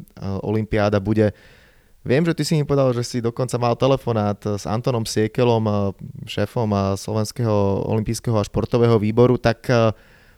Olympiáda 0.44 1.00
bude 1.00 1.32
Viem, 2.04 2.20
že 2.28 2.36
ty 2.36 2.44
si 2.44 2.52
mi 2.52 2.68
povedal, 2.68 2.92
že 2.92 3.00
si 3.00 3.24
dokonca 3.24 3.56
mal 3.56 3.80
telefonát 3.80 4.36
s 4.36 4.68
Antonom 4.68 5.08
Siekelom, 5.08 5.96
šéfom 6.28 6.68
Slovenského 7.00 7.80
olympijského 7.88 8.36
a 8.36 8.44
športového 8.44 9.00
výboru, 9.00 9.40
tak 9.40 9.64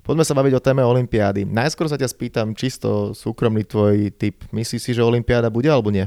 poďme 0.06 0.22
sa 0.22 0.38
baviť 0.38 0.54
o 0.54 0.62
téme 0.62 0.86
Olympiády. 0.86 1.42
Najskôr 1.42 1.90
sa 1.90 1.98
ťa 1.98 2.06
spýtam 2.06 2.54
čisto 2.54 3.10
súkromný 3.18 3.66
tvoj 3.66 4.14
typ. 4.14 4.46
Myslíš 4.54 4.78
si, 4.78 4.94
že 4.94 5.02
Olympiáda 5.02 5.50
bude 5.50 5.66
alebo 5.66 5.90
nie? 5.90 6.06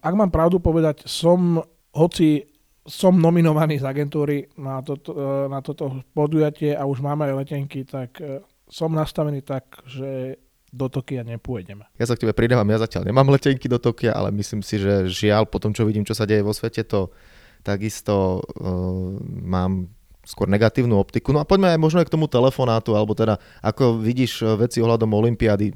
Ak 0.00 0.16
mám 0.16 0.32
pravdu 0.32 0.64
povedať, 0.64 1.04
som, 1.04 1.60
hoci 1.92 2.48
som 2.86 3.18
nominovaný 3.18 3.82
z 3.82 3.84
agentúry 3.84 4.46
na 4.58 4.80
toto, 4.80 5.12
e, 5.12 5.50
na 5.50 5.60
toto 5.60 6.02
podujatie 6.14 6.72
a 6.72 6.86
už 6.86 7.02
máme 7.02 7.26
aj 7.26 7.34
letenky, 7.42 7.82
tak 7.82 8.18
e, 8.22 8.40
som 8.70 8.94
nastavený 8.94 9.42
tak, 9.42 9.82
že 9.86 10.40
do 10.70 10.86
Tokia 10.90 11.22
nepôjdeme. 11.22 11.86
Ja 11.96 12.06
sa 12.06 12.18
k 12.18 12.26
tebe 12.26 12.34
pridávam, 12.34 12.66
ja 12.68 12.82
zatiaľ 12.82 13.08
nemám 13.08 13.30
letenky 13.32 13.66
do 13.70 13.78
Tokia, 13.78 14.12
ale 14.12 14.34
myslím 14.34 14.60
si, 14.60 14.76
že 14.76 15.06
žiaľ, 15.06 15.46
po 15.46 15.62
tom, 15.62 15.72
čo 15.72 15.86
vidím, 15.86 16.04
čo 16.04 16.12
sa 16.12 16.26
deje 16.26 16.42
vo 16.42 16.52
svete, 16.52 16.84
to 16.84 17.14
takisto 17.62 18.42
uh, 18.42 19.16
mám 19.24 19.90
skôr 20.26 20.50
negatívnu 20.50 20.98
optiku. 20.98 21.30
No 21.30 21.40
a 21.40 21.48
poďme 21.48 21.72
aj 21.72 21.80
možno 21.80 21.98
aj 22.02 22.10
k 22.10 22.14
tomu 22.18 22.26
telefonátu, 22.26 22.98
alebo 22.98 23.14
teda 23.14 23.38
ako 23.62 24.02
vidíš 24.02 24.58
veci 24.58 24.82
ohľadom 24.82 25.06
Olympiády. 25.14 25.70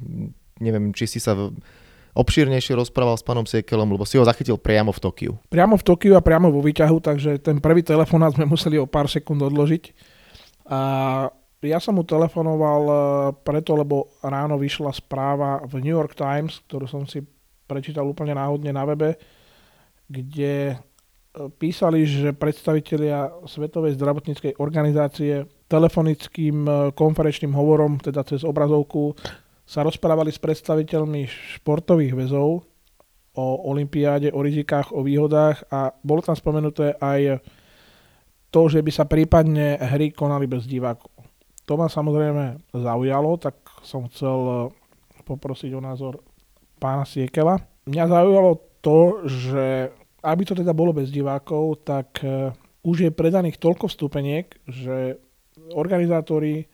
Neviem, 0.59 0.91
či 0.91 1.07
si 1.07 1.19
sa 1.23 1.33
obšírnejšie 2.13 2.75
rozprával 2.75 3.15
s 3.15 3.23
pánom 3.23 3.47
Siekelom, 3.47 3.87
lebo 3.87 4.03
si 4.03 4.19
ho 4.19 4.27
zachytil 4.27 4.59
priamo 4.59 4.91
v 4.91 4.99
Tokiu. 4.99 5.31
Priamo 5.47 5.79
v 5.79 5.83
Tokiu 5.83 6.13
a 6.19 6.21
priamo 6.23 6.51
vo 6.51 6.59
výťahu, 6.59 6.97
takže 6.99 7.39
ten 7.39 7.63
prvý 7.63 7.83
telefonát 7.83 8.35
sme 8.35 8.47
museli 8.47 8.75
o 8.75 8.89
pár 8.89 9.07
sekúnd 9.07 9.39
odložiť. 9.39 9.83
A 10.71 10.79
ja 11.61 11.77
som 11.77 11.93
mu 11.93 12.03
telefonoval 12.03 12.83
e, 12.83 12.95
preto, 13.45 13.77
lebo 13.77 14.17
ráno 14.25 14.57
vyšla 14.57 14.91
správa 14.97 15.61
v 15.61 15.85
New 15.85 15.93
York 15.93 16.17
Times, 16.17 16.57
ktorú 16.65 16.89
som 16.89 17.05
si 17.05 17.21
prečítal 17.69 18.03
úplne 18.09 18.33
náhodne 18.33 18.73
na 18.73 18.81
webe, 18.83 19.13
kde 20.09 20.73
e, 20.73 20.75
písali, 21.61 22.03
že 22.09 22.33
predstavitelia 22.33 23.29
Svetovej 23.45 23.93
zdravotníckej 23.93 24.57
organizácie 24.57 25.45
telefonickým 25.69 26.57
e, 26.65 26.71
konferenčným 26.97 27.53
hovorom, 27.53 28.01
teda 28.01 28.25
cez 28.25 28.41
obrazovku, 28.41 29.13
sa 29.71 29.87
rozprávali 29.87 30.35
s 30.35 30.43
predstaviteľmi 30.43 31.31
športových 31.63 32.11
väzov 32.11 32.67
o 33.31 33.45
olympiáde, 33.71 34.35
o 34.35 34.43
rizikách, 34.43 34.91
o 34.91 34.99
výhodách 34.99 35.63
a 35.71 35.95
bolo 36.03 36.19
tam 36.19 36.35
spomenuté 36.35 36.99
aj 36.99 37.39
to, 38.51 38.67
že 38.67 38.83
by 38.83 38.91
sa 38.91 39.07
prípadne 39.07 39.79
hry 39.79 40.11
konali 40.11 40.43
bez 40.43 40.67
divákov. 40.67 41.07
To 41.63 41.79
ma 41.79 41.87
samozrejme 41.87 42.75
zaujalo, 42.75 43.39
tak 43.39 43.55
som 43.79 44.11
chcel 44.11 44.67
poprosiť 45.23 45.71
o 45.71 45.79
názor 45.79 46.19
pána 46.75 47.07
Siekela. 47.07 47.55
Mňa 47.87 48.11
zaujalo 48.11 48.59
to, 48.83 49.23
že 49.23 49.87
aby 50.19 50.43
to 50.43 50.51
teda 50.51 50.75
bolo 50.75 50.91
bez 50.91 51.07
divákov, 51.15 51.87
tak 51.87 52.19
už 52.83 53.07
je 53.07 53.11
predaných 53.15 53.55
toľko 53.55 53.87
vstupeniek, 53.87 54.51
že 54.67 55.15
organizátori 55.71 56.67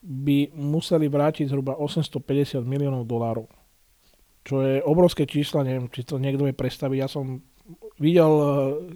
by 0.00 0.56
museli 0.56 1.12
vrátiť 1.12 1.52
zhruba 1.52 1.76
850 1.76 2.64
miliónov 2.64 3.04
dolárov. 3.04 3.46
Čo 4.40 4.64
je 4.64 4.80
obrovské 4.80 5.28
číslo, 5.28 5.60
neviem, 5.60 5.92
či 5.92 6.08
to 6.08 6.16
niekto 6.16 6.48
vie 6.48 6.56
predstaviť. 6.56 6.98
Ja 6.98 7.08
som 7.08 7.44
videl 8.00 8.32
eh, 8.32 8.48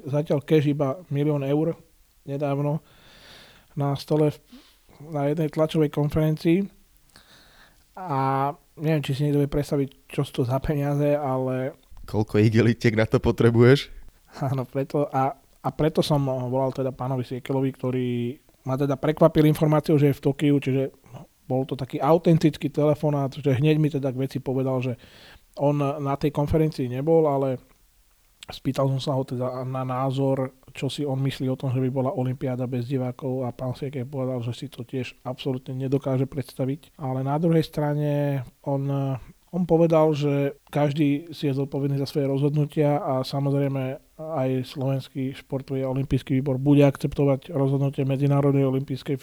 zatiaľ 0.09 0.41
cash 0.43 0.65
iba 0.65 0.97
milión 1.13 1.45
eur 1.45 1.77
nedávno 2.25 2.81
na 3.77 3.93
stole 4.01 4.33
na 5.13 5.29
jednej 5.29 5.53
tlačovej 5.53 5.91
konferencii 5.93 6.65
a 7.95 8.51
neviem, 8.79 9.03
či 9.05 9.15
si 9.15 9.23
niekto 9.27 9.43
vie 9.43 9.51
predstaviť, 9.51 9.89
čo 10.11 10.27
sú 10.27 10.43
to 10.43 10.43
za 10.47 10.59
peniaze, 10.59 11.15
ale... 11.15 11.79
Koľko 12.07 12.43
igelitiek 12.43 12.95
na 12.99 13.07
to 13.07 13.23
potrebuješ? 13.23 13.91
Áno, 14.43 14.67
preto, 14.67 15.07
a, 15.15 15.35
a 15.39 15.69
preto 15.71 16.03
som 16.03 16.27
volal 16.27 16.75
teda 16.75 16.91
pánovi 16.91 17.23
Siekelovi, 17.23 17.71
ktorý 17.71 18.09
ma 18.65 18.75
teda 18.81 18.97
prekvapil 18.97 19.45
informáciou, 19.49 20.01
že 20.01 20.11
je 20.11 20.19
v 20.19 20.25
Tokiu, 20.25 20.57
čiže 20.61 20.93
bol 21.45 21.69
to 21.69 21.77
taký 21.77 22.01
autentický 22.01 22.73
telefonát, 22.73 23.37
že 23.37 23.53
hneď 23.53 23.77
mi 23.77 23.93
teda 23.93 24.09
k 24.09 24.21
veci 24.25 24.39
povedal, 24.41 24.81
že 24.81 24.97
on 25.61 25.77
na 25.79 26.17
tej 26.17 26.33
konferencii 26.33 26.89
nebol, 26.89 27.29
ale 27.29 27.61
spýtal 28.49 28.89
som 28.93 29.01
sa 29.01 29.13
ho 29.17 29.25
teda 29.25 29.65
na 29.65 29.85
názor, 29.85 30.57
čo 30.73 30.89
si 30.89 31.05
on 31.07 31.21
myslí 31.21 31.49
o 31.49 31.57
tom, 31.57 31.73
že 31.73 31.81
by 31.81 31.89
bola 31.93 32.17
Olympiáda 32.17 32.69
bez 32.69 32.89
divákov 32.89 33.47
a 33.47 33.55
pán 33.55 33.73
Sieke 33.77 34.05
povedal, 34.05 34.41
že 34.45 34.53
si 34.53 34.67
to 34.69 34.85
tiež 34.85 35.17
absolútne 35.25 35.73
nedokáže 35.77 36.29
predstaviť. 36.29 36.99
Ale 37.01 37.25
na 37.25 37.37
druhej 37.41 37.65
strane 37.65 38.43
on 38.65 38.89
on 39.55 39.71
povedal, 39.71 40.11
že 40.19 40.59
každý 40.67 41.31
si 41.31 41.47
je 41.47 41.55
zodpovedný 41.55 41.95
za 42.03 42.11
svoje 42.11 42.27
rozhodnutia 42.27 42.99
a 42.99 43.23
samozrejme 43.23 44.03
aj 44.19 44.67
slovenský 44.67 45.31
športový 45.31 45.87
olimpijský 45.87 46.43
výbor 46.43 46.59
bude 46.59 46.83
akceptovať 46.83 47.55
rozhodnutie 47.55 48.03
Medzinárodného 48.03 48.67
olimpijskej, 48.67 49.23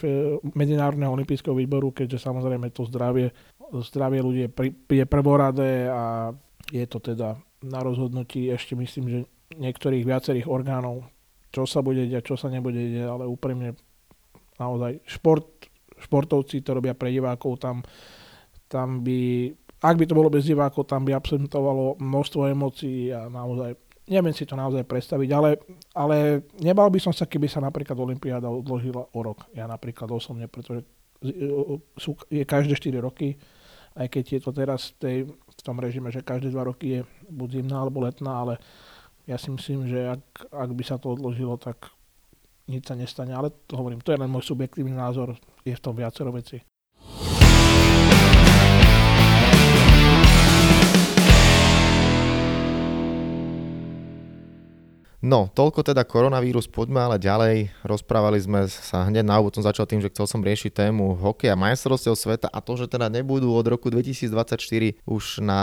Medzinárodného 0.56 1.12
olimpijského 1.12 1.52
výboru, 1.52 1.92
keďže 1.92 2.24
samozrejme 2.24 2.72
to 2.72 2.88
zdravie, 2.88 3.36
zdravie 3.76 4.20
ľudí 4.24 4.42
je 4.88 5.06
prvoradé 5.08 5.92
a 5.92 6.32
je 6.72 6.86
to 6.88 7.04
teda 7.04 7.36
na 7.68 7.80
rozhodnutí. 7.84 8.48
Ešte 8.48 8.80
myslím, 8.80 9.06
že 9.12 9.20
niektorých 9.60 10.08
viacerých 10.08 10.48
orgánov, 10.48 11.12
čo 11.52 11.68
sa 11.68 11.84
bude 11.84 12.08
diať, 12.08 12.32
čo 12.32 12.36
sa 12.40 12.48
nebude 12.48 12.80
diať, 12.80 13.08
ale 13.12 13.28
úprimne 13.28 13.76
naozaj 14.56 15.04
šport, 15.04 15.68
športovci 16.00 16.64
to 16.64 16.72
robia 16.72 16.96
pre 16.96 17.12
divákov, 17.12 17.60
tam, 17.60 17.84
tam 18.72 19.04
by, 19.04 19.52
ak 19.82 19.96
by 19.98 20.06
to 20.06 20.14
bolo 20.14 20.30
bez 20.30 20.46
divákov, 20.46 20.86
tam 20.86 21.04
by 21.04 21.18
absentovalo 21.18 21.98
množstvo 21.98 22.42
emócií 22.54 23.10
a 23.10 23.26
naozaj 23.28 23.74
neviem 24.12 24.36
si 24.36 24.44
to 24.44 24.60
naozaj 24.60 24.84
predstaviť, 24.84 25.30
ale, 25.32 25.50
ale 25.96 26.44
nebal 26.60 26.92
by 26.92 27.00
som 27.00 27.16
sa, 27.16 27.24
keby 27.24 27.48
sa 27.48 27.64
napríklad 27.64 27.96
Olympiáda 27.96 28.52
odložila 28.52 29.08
o 29.08 29.20
rok. 29.24 29.48
Ja 29.56 29.72
napríklad 29.72 30.12
osobne, 30.12 30.52
pretože 30.52 30.84
sú, 31.96 32.18
je 32.28 32.44
každé 32.44 32.76
4 32.76 32.98
roky, 33.00 33.40
aj 33.96 34.08
keď 34.12 34.24
je 34.36 34.40
to 34.44 34.52
teraz 34.52 34.92
v, 34.92 34.96
tej, 35.00 35.18
v 35.32 35.62
tom 35.64 35.78
režime, 35.80 36.12
že 36.12 36.26
každé 36.26 36.52
2 36.52 36.70
roky 36.76 37.00
je 37.00 37.02
buď 37.30 37.64
zimná 37.64 37.86
alebo 37.86 38.04
letná, 38.04 38.42
ale 38.42 38.54
ja 39.30 39.38
si 39.40 39.54
myslím, 39.54 39.88
že 39.88 40.18
ak, 40.18 40.50
ak 40.50 40.70
by 40.74 40.84
sa 40.84 40.98
to 40.98 41.14
odložilo, 41.14 41.56
tak 41.56 41.94
nič 42.68 42.90
sa 42.90 42.98
nestane. 42.98 43.32
Ale 43.32 43.54
to 43.70 43.78
hovorím, 43.78 44.02
to 44.02 44.12
je 44.12 44.20
len 44.20 44.32
môj 44.32 44.44
subjektívny 44.50 44.98
názor, 44.98 45.38
je 45.62 45.72
v 45.72 45.84
tom 45.84 45.94
viacero 45.94 46.34
veci. 46.34 46.60
No, 55.22 55.46
toľko 55.54 55.86
teda 55.86 56.02
koronavírus, 56.02 56.66
poďme 56.66 57.06
ale 57.06 57.22
ďalej. 57.22 57.70
Rozprávali 57.86 58.42
sme 58.42 58.66
sa 58.66 59.06
hneď 59.06 59.22
na 59.22 59.38
úvod, 59.38 59.54
som 59.54 59.62
začal 59.62 59.86
tým, 59.86 60.02
že 60.02 60.10
chcel 60.10 60.26
som 60.26 60.42
riešiť 60.42 60.74
tému 60.74 61.14
hokeja 61.14 61.54
majstrovstiev 61.54 62.18
sveta 62.18 62.50
a 62.50 62.58
to, 62.58 62.74
že 62.74 62.90
teda 62.90 63.06
nebudú 63.06 63.54
od 63.54 63.62
roku 63.70 63.94
2024 63.94 64.58
už 65.06 65.46
na 65.46 65.62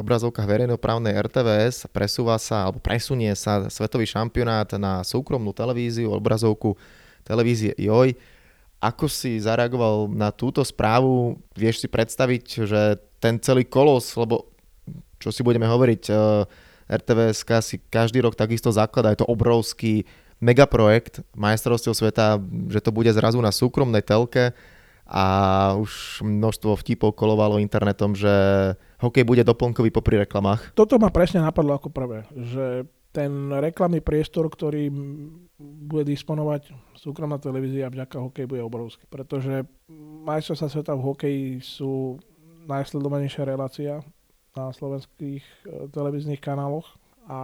obrazovkách 0.00 0.48
verejnoprávnej 0.48 1.12
RTVS, 1.12 1.92
presúva 1.92 2.40
sa, 2.40 2.64
alebo 2.64 2.80
presunie 2.80 3.28
sa 3.36 3.68
svetový 3.68 4.08
šampionát 4.08 4.72
na 4.80 5.04
súkromnú 5.04 5.52
televíziu, 5.52 6.16
obrazovku 6.16 6.80
televízie 7.20 7.76
JOJ. 7.76 8.16
Ako 8.80 9.12
si 9.12 9.36
zareagoval 9.36 10.08
na 10.08 10.32
túto 10.32 10.64
správu? 10.64 11.36
Vieš 11.52 11.84
si 11.84 11.88
predstaviť, 11.92 12.44
že 12.64 12.96
ten 13.20 13.36
celý 13.44 13.68
kolos, 13.68 14.08
lebo 14.16 14.48
čo 15.20 15.28
si 15.28 15.44
budeme 15.44 15.68
hovoriť, 15.68 16.02
RTVS 16.86 17.42
si 17.66 17.76
každý 17.90 18.22
rok 18.22 18.38
takisto 18.38 18.70
zakladá, 18.70 19.12
je 19.12 19.22
to 19.22 19.30
obrovský 19.30 20.06
megaprojekt 20.38 21.24
majstrovstiev 21.34 21.96
sveta, 21.96 22.38
že 22.68 22.84
to 22.84 22.90
bude 22.92 23.08
zrazu 23.10 23.40
na 23.40 23.50
súkromnej 23.50 24.04
telke. 24.04 24.52
A 25.06 25.78
už 25.78 26.18
množstvo 26.26 26.82
vtipov 26.82 27.14
kolovalo 27.14 27.62
internetom, 27.62 28.18
že 28.18 28.74
hokej 28.98 29.22
bude 29.22 29.46
doplnkový 29.46 29.94
popri 29.94 30.18
reklamách. 30.18 30.74
Toto 30.74 30.98
ma 30.98 31.14
presne 31.14 31.46
napadlo 31.46 31.78
ako 31.78 31.94
prvé, 31.94 32.26
že 32.34 32.90
ten 33.14 33.54
reklamný 33.54 34.02
priestor, 34.02 34.50
ktorý 34.50 34.90
bude 35.62 36.10
disponovať 36.10 36.74
súkromná 36.98 37.38
televízia 37.38 37.86
vďaka 37.86 38.18
hokej 38.18 38.50
bude 38.50 38.66
obrovský, 38.66 39.06
pretože 39.06 39.64
majstrovstvá 40.26 40.68
sveta 40.68 40.92
v 40.98 41.06
hokeji 41.06 41.44
sú 41.62 42.18
najsledovanejšia 42.66 43.46
relácia 43.46 44.02
na 44.56 44.72
slovenských 44.72 45.44
e, 45.44 45.86
televíznych 45.92 46.40
kanáloch 46.40 46.88
a 47.28 47.38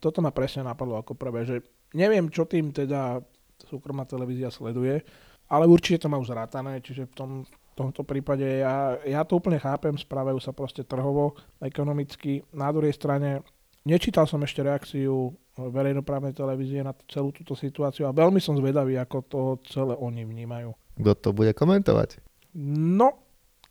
toto 0.00 0.24
ma 0.24 0.32
presne 0.32 0.64
napadlo 0.64 0.96
ako 0.96 1.12
prvé, 1.12 1.44
že 1.44 1.56
neviem, 1.92 2.32
čo 2.32 2.48
tým 2.48 2.72
teda 2.72 3.20
súkromná 3.68 4.08
televízia 4.08 4.48
sleduje, 4.48 5.04
ale 5.46 5.64
určite 5.68 6.06
to 6.06 6.10
má 6.10 6.16
už 6.18 6.32
zrátané, 6.32 6.80
čiže 6.80 7.06
v 7.10 7.14
tom, 7.14 7.30
tomto 7.76 8.02
prípade 8.02 8.64
ja, 8.64 8.96
ja 9.04 9.22
to 9.22 9.38
úplne 9.38 9.60
chápem, 9.60 9.94
správajú 9.94 10.40
sa 10.40 10.56
proste 10.56 10.82
trhovo, 10.82 11.36
ekonomicky. 11.60 12.42
Na 12.56 12.72
druhej 12.72 12.96
strane 12.96 13.44
nečítal 13.84 14.24
som 14.24 14.42
ešte 14.42 14.64
reakciu 14.64 15.36
verejnoprávnej 15.56 16.36
televízie 16.36 16.84
na 16.84 16.92
celú 17.08 17.32
túto 17.32 17.56
situáciu 17.56 18.04
a 18.04 18.16
veľmi 18.16 18.40
som 18.40 18.56
zvedavý, 18.56 19.00
ako 19.00 19.16
to 19.24 19.40
celé 19.72 19.96
oni 19.96 20.28
vnímajú. 20.28 20.72
Kto 21.00 21.12
to 21.16 21.30
bude 21.32 21.52
komentovať? 21.56 22.20
No, 22.60 23.24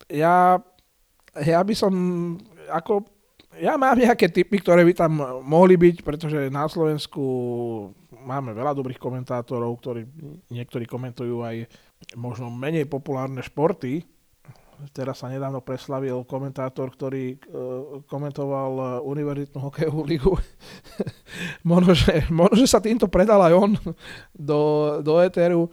ja, 0.09 0.61
ja 1.37 1.59
by 1.61 1.73
som 1.77 1.93
ako 2.69 3.05
ja 3.55 3.79
mám 3.79 3.95
nejaké 3.95 4.27
typy, 4.27 4.59
ktoré 4.59 4.83
by 4.83 4.93
tam 4.95 5.15
mohli 5.43 5.79
byť, 5.79 6.03
pretože 6.03 6.51
na 6.51 6.67
Slovensku 6.67 7.23
máme 8.25 8.51
veľa 8.51 8.75
dobrých 8.75 8.99
komentátorov, 8.99 9.79
ktorí 9.79 10.03
niektorí 10.51 10.83
komentujú 10.83 11.45
aj 11.45 11.69
možno 12.19 12.51
menej 12.51 12.89
populárne 12.89 13.39
športy. 13.39 14.03
Teraz 14.91 15.23
sa 15.23 15.31
nedávno 15.31 15.63
preslavil 15.63 16.27
komentátor, 16.27 16.91
ktorý 16.91 17.31
uh, 17.31 18.03
komentoval 18.11 18.99
univerzitnú 19.07 19.71
hokejovú 19.71 20.03
ligu. 20.03 20.35
možno, 21.71 21.95
že, 21.95 22.27
možno, 22.27 22.59
že 22.59 22.67
sa 22.67 22.83
týmto 22.83 23.07
predal 23.07 23.39
aj 23.39 23.53
on 23.55 23.71
do, 24.35 24.59
do 24.99 25.23
Eteru, 25.23 25.71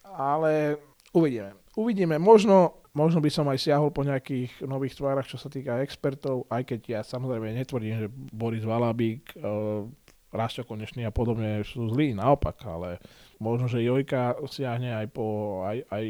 ale 0.00 0.80
uvidíme. 1.12 1.52
Uvidíme. 1.76 2.16
Možno 2.16 2.77
Možno 2.96 3.20
by 3.20 3.30
som 3.30 3.46
aj 3.48 3.58
siahol 3.60 3.92
po 3.92 4.02
nejakých 4.02 4.64
nových 4.64 4.96
tvárach, 4.96 5.28
čo 5.28 5.36
sa 5.36 5.52
týka 5.52 5.80
expertov, 5.84 6.48
aj 6.48 6.62
keď 6.64 6.80
ja 6.88 7.00
samozrejme 7.04 7.52
netvrdím, 7.52 7.96
že 8.00 8.08
Boris 8.12 8.64
Valabík, 8.64 9.36
uh, 9.38 9.84
Rašťo 10.28 10.68
Konečný 10.68 11.08
a 11.08 11.12
podobne 11.12 11.64
sú 11.64 11.88
zlí, 11.88 12.12
naopak, 12.12 12.60
ale 12.68 13.00
možno, 13.40 13.64
že 13.64 13.80
Jojka 13.80 14.36
siahne 14.44 14.92
aj 14.92 15.06
po, 15.08 15.60
aj, 15.64 15.88
aj 15.88 16.04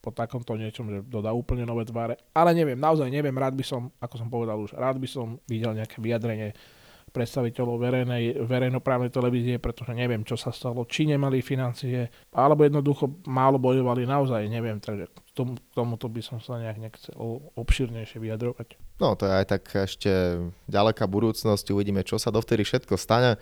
po 0.00 0.10
takomto 0.10 0.56
niečom, 0.56 0.90
že 0.90 0.98
dodá 1.06 1.30
úplne 1.30 1.62
nové 1.62 1.86
tváre. 1.86 2.18
Ale 2.34 2.56
neviem, 2.56 2.80
naozaj 2.80 3.06
neviem, 3.12 3.36
rád 3.36 3.54
by 3.54 3.62
som, 3.62 3.92
ako 4.02 4.14
som 4.16 4.28
povedal 4.32 4.58
už, 4.58 4.74
rád 4.74 4.98
by 4.98 5.06
som 5.06 5.38
videl 5.46 5.76
nejaké 5.76 6.00
vyjadrenie 6.02 6.56
predstaviteľov 7.10 7.76
verejnej, 7.76 8.46
verejnoprávnej 8.46 9.10
televízie, 9.10 9.58
pretože 9.58 9.92
neviem, 9.92 10.22
čo 10.22 10.38
sa 10.38 10.54
stalo, 10.54 10.86
či 10.86 11.10
nemali 11.10 11.42
financie, 11.42 12.08
alebo 12.32 12.64
jednoducho 12.64 13.20
málo 13.26 13.58
bojovali, 13.58 14.06
naozaj 14.06 14.46
neviem, 14.46 14.78
takže 14.78 15.10
k 15.10 15.30
tomu, 15.34 15.58
tomuto 15.74 16.06
by 16.06 16.22
som 16.22 16.38
sa 16.38 16.56
nejak 16.62 16.78
nechcel 16.78 17.14
obširnejšie 17.58 18.22
vyjadrovať. 18.22 18.78
No 19.02 19.18
to 19.18 19.26
je 19.26 19.32
aj 19.34 19.46
tak 19.50 19.62
ešte 19.74 20.10
ďaleká 20.70 21.04
budúcnosť, 21.10 21.74
uvidíme, 21.74 22.06
čo 22.06 22.16
sa 22.16 22.30
dovtedy 22.30 22.62
všetko 22.62 22.94
stane, 22.94 23.36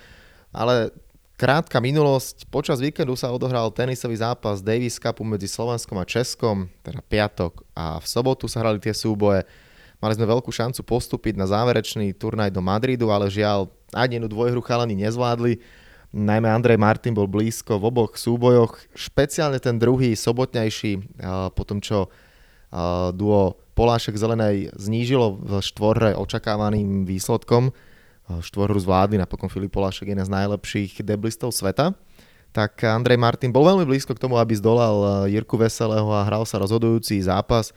ale 0.50 0.90
Krátka 1.38 1.78
minulosť. 1.78 2.50
Počas 2.50 2.83
víkendu 2.83 3.14
sa 3.14 3.31
odohral 3.31 3.70
tenisový 3.70 4.18
zápas 4.18 4.59
Davis 4.59 4.98
Cupu 4.98 5.22
medzi 5.22 5.46
Slovenskom 5.46 5.94
a 5.94 6.02
Českom, 6.02 6.66
teda 6.83 6.98
piatok 6.98 7.62
a 7.78 8.02
v 8.02 8.07
sobotu 8.11 8.50
sa 8.50 8.66
hrali 8.66 8.83
tie 8.83 8.90
súboje. 8.90 9.46
Mali 9.99 10.15
sme 10.15 10.31
veľkú 10.31 10.55
šancu 10.55 10.87
postúpiť 10.87 11.35
na 11.35 11.51
záverečný 11.51 12.15
turnaj 12.15 12.55
do 12.55 12.63
Madridu, 12.63 13.11
ale 13.11 13.27
žiaľ, 13.27 13.67
ani 13.91 14.23
jednu 14.23 14.31
dvojhru 14.31 14.63
chalani 14.63 14.95
nezvládli. 14.95 15.59
Najmä 16.15 16.49
Andrej 16.49 16.79
Martin 16.79 17.13
bol 17.13 17.27
blízko 17.27 17.83
v 17.83 17.91
oboch 17.91 18.15
súbojoch, 18.15 18.79
špeciálne 18.95 19.59
ten 19.59 19.77
druhý, 19.77 20.15
sobotnejší, 20.15 21.21
po 21.53 21.63
tom, 21.67 21.83
čo 21.83 22.09
duo 23.13 23.59
Polášek 23.75 24.15
Zelenej 24.17 24.73
znížilo 24.79 25.37
v 25.37 25.51
štvorre 25.61 26.15
očakávaným 26.15 27.03
výsledkom. 27.03 27.75
Štvorhru 28.29 28.79
zvládli, 28.79 29.19
napokon 29.19 29.51
Filip 29.51 29.75
Polášek 29.75 30.09
je 30.09 30.15
jeden 30.15 30.27
z 30.27 30.33
najlepších 30.33 31.03
deblistov 31.03 31.51
sveta 31.53 31.97
tak 32.53 32.81
Andrej 32.81 33.21
Martin 33.21 33.53
bol 33.53 33.65
veľmi 33.65 33.85
blízko 33.85 34.17
k 34.17 34.23
tomu, 34.25 34.41
aby 34.41 34.57
zdolal 34.57 35.29
Jirku 35.29 35.61
Veselého 35.61 36.09
a 36.11 36.25
hral 36.25 36.49
sa 36.49 36.57
rozhodujúci 36.57 37.21
zápas. 37.21 37.77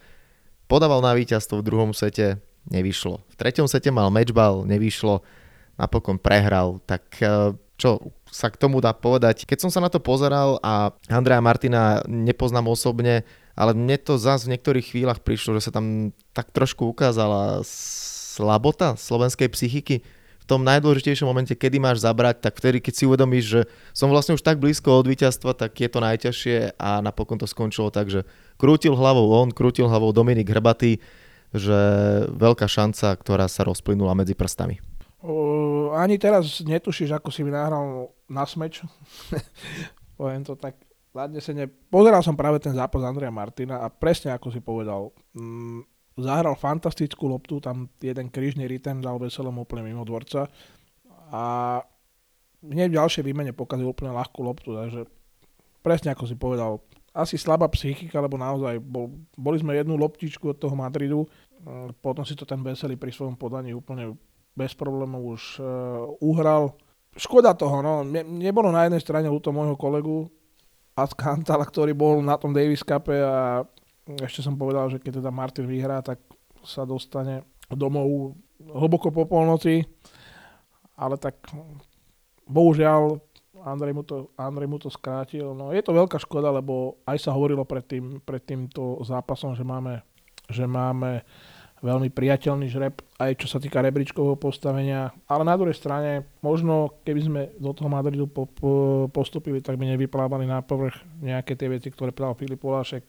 Podával 0.71 1.03
na 1.03 1.11
víťazstvo 1.11 1.59
v 1.59 1.67
druhom 1.67 1.91
sete, 1.91 2.39
nevyšlo. 2.71 3.19
V 3.27 3.35
treťom 3.35 3.67
sete 3.67 3.91
mal 3.91 4.07
matchball, 4.07 4.63
nevyšlo, 4.63 5.19
napokon 5.75 6.15
prehral. 6.15 6.79
Tak 6.87 7.03
e, 7.19 7.59
čo 7.75 8.15
sa 8.31 8.47
k 8.47 8.55
tomu 8.55 8.79
dá 8.79 8.95
povedať? 8.95 9.43
Keď 9.43 9.67
som 9.67 9.71
sa 9.73 9.83
na 9.83 9.91
to 9.91 9.99
pozeral 9.99 10.63
a 10.63 10.95
Andrea 11.11 11.43
Martina 11.43 11.99
nepoznám 12.07 12.71
osobne, 12.71 13.27
ale 13.51 13.75
mne 13.75 13.99
to 13.99 14.15
zase 14.15 14.47
v 14.47 14.55
niektorých 14.55 14.95
chvíľach 14.95 15.19
prišlo, 15.19 15.59
že 15.59 15.67
sa 15.67 15.75
tam 15.75 16.15
tak 16.31 16.55
trošku 16.55 16.87
ukázala 16.87 17.67
slabota 17.67 18.95
slovenskej 18.95 19.51
psychiky 19.51 20.07
v 20.41 20.45
tom 20.49 20.65
najdôležitejšom 20.65 21.29
momente, 21.29 21.53
kedy 21.53 21.77
máš 21.77 22.01
zabrať, 22.01 22.41
tak 22.41 22.57
vtedy, 22.57 22.81
keď 22.81 22.93
si 22.97 23.03
uvedomíš, 23.05 23.45
že 23.45 23.61
som 23.93 24.09
vlastne 24.09 24.33
už 24.33 24.41
tak 24.41 24.57
blízko 24.57 25.03
od 25.03 25.05
víťazstva, 25.05 25.53
tak 25.53 25.77
je 25.77 25.89
to 25.91 25.99
najťažšie 26.01 26.81
a 26.81 27.03
napokon 27.03 27.37
to 27.37 27.45
skončilo 27.45 27.93
tak, 27.93 28.09
že 28.09 28.25
krútil 28.61 28.93
hlavou 28.93 29.33
on, 29.33 29.49
krútil 29.49 29.89
hlavou 29.89 30.13
Dominik 30.13 30.45
Hrbatý, 30.45 31.01
že 31.49 31.79
veľká 32.29 32.69
šanca, 32.69 33.17
ktorá 33.17 33.49
sa 33.49 33.65
rozplynula 33.65 34.13
medzi 34.13 34.37
prstami. 34.37 34.77
Uh, 35.25 35.89
ani 35.97 36.21
teraz 36.21 36.61
netušíš, 36.61 37.17
ako 37.17 37.33
si 37.33 37.41
mi 37.41 37.49
nahral 37.49 38.13
na 38.29 38.45
smeč. 38.45 38.85
Poviem 40.21 40.45
to 40.45 40.53
tak 40.53 40.77
nadnesene. 41.17 41.65
Pozeral 41.89 42.21
som 42.21 42.37
práve 42.37 42.61
ten 42.61 42.77
zápas 42.77 43.01
Andreja 43.01 43.33
Martina 43.33 43.81
a 43.81 43.89
presne 43.89 44.31
ako 44.37 44.53
si 44.53 44.61
povedal, 44.61 45.09
mm, 45.33 45.81
zahral 46.21 46.53
fantastickú 46.53 47.25
loptu, 47.25 47.57
tam 47.57 47.89
jeden 47.97 48.29
krížny 48.29 48.69
return 48.69 49.01
dal 49.01 49.17
veselému 49.17 49.65
úplne 49.65 49.89
mimo 49.89 50.05
dvorca 50.05 50.47
a 51.33 51.43
hneď 52.61 52.93
v 52.93 52.97
ďalšej 53.01 53.23
výmene 53.25 53.51
pokazil 53.57 53.89
úplne 53.89 54.13
ľahkú 54.13 54.39
loptu, 54.45 54.75
takže 54.77 55.01
presne 55.81 56.13
ako 56.13 56.29
si 56.29 56.35
povedal, 56.37 56.79
asi 57.11 57.35
slabá 57.35 57.67
psychika, 57.71 58.23
lebo 58.23 58.39
naozaj 58.39 58.79
bol, 58.79 59.11
boli 59.35 59.59
sme 59.59 59.75
jednu 59.75 59.99
loptičku 59.99 60.55
od 60.55 60.57
toho 60.57 60.75
Madridu, 60.75 61.27
mm, 61.63 61.99
potom 61.99 62.23
si 62.23 62.35
to 62.35 62.47
ten 62.47 62.63
Veselý 62.63 62.95
pri 62.95 63.11
svojom 63.11 63.35
podaní 63.35 63.75
úplne 63.75 64.15
bez 64.55 64.75
problémov 64.75 65.39
už 65.39 65.43
uh, 65.59 65.67
uhral. 66.19 66.75
Škoda 67.15 67.55
toho, 67.55 67.83
no. 67.83 68.03
Ne, 68.03 68.23
nebolo 68.23 68.71
na 68.71 68.87
jednej 68.87 69.03
strane 69.03 69.27
toho 69.27 69.55
môjho 69.55 69.75
kolegu 69.79 70.27
Askantala, 70.91 71.63
ktorý 71.63 71.95
bol 71.95 72.19
na 72.19 72.35
tom 72.35 72.51
Davis 72.51 72.83
Cupe 72.83 73.15
a 73.15 73.63
ešte 74.19 74.43
som 74.43 74.59
povedal, 74.59 74.91
že 74.91 74.99
keď 74.99 75.23
teda 75.23 75.31
Martin 75.31 75.67
vyhrá, 75.67 76.03
tak 76.03 76.19
sa 76.67 76.83
dostane 76.83 77.47
domov 77.71 78.35
hlboko 78.59 79.09
po 79.09 79.23
polnoci, 79.23 79.87
ale 80.99 81.15
tak 81.15 81.39
bohužiaľ 82.45 83.23
Andrej 83.63 83.93
mu, 83.93 84.03
to, 84.03 84.33
Andrej 84.37 84.67
mu 84.69 84.77
to 84.81 84.89
skrátil. 84.89 85.53
No 85.53 85.69
je 85.73 85.81
to 85.85 85.93
veľká 85.93 86.17
škoda, 86.21 86.49
lebo 86.49 87.01
aj 87.05 87.17
sa 87.21 87.35
hovorilo 87.35 87.65
pred, 87.65 87.85
tým, 87.85 88.19
pred 88.21 88.41
týmto 88.41 88.99
zápasom, 89.05 89.53
že 89.53 89.65
máme, 89.65 90.01
že 90.49 90.65
máme 90.65 91.21
veľmi 91.81 92.13
priateľný 92.13 92.69
žreb, 92.69 93.01
aj 93.17 93.41
čo 93.41 93.49
sa 93.49 93.57
týka 93.57 93.81
rebríčkového 93.81 94.37
postavenia. 94.37 95.09
Ale 95.25 95.41
na 95.41 95.57
druhej 95.57 95.73
strane, 95.73 96.29
možno 96.45 97.01
keby 97.01 97.21
sme 97.25 97.41
do 97.57 97.73
toho 97.73 97.89
Madridu 97.89 98.29
po, 98.29 98.45
po, 98.45 98.71
postupili, 99.09 99.59
tak 99.59 99.81
by 99.81 99.97
nevyplávali 99.97 100.45
na 100.45 100.61
povrch 100.61 101.01
nejaké 101.19 101.57
tie 101.57 101.67
veci, 101.67 101.89
ktoré 101.89 102.13
povedal 102.13 102.37
Filip 102.37 102.61
Polášek, 102.61 103.01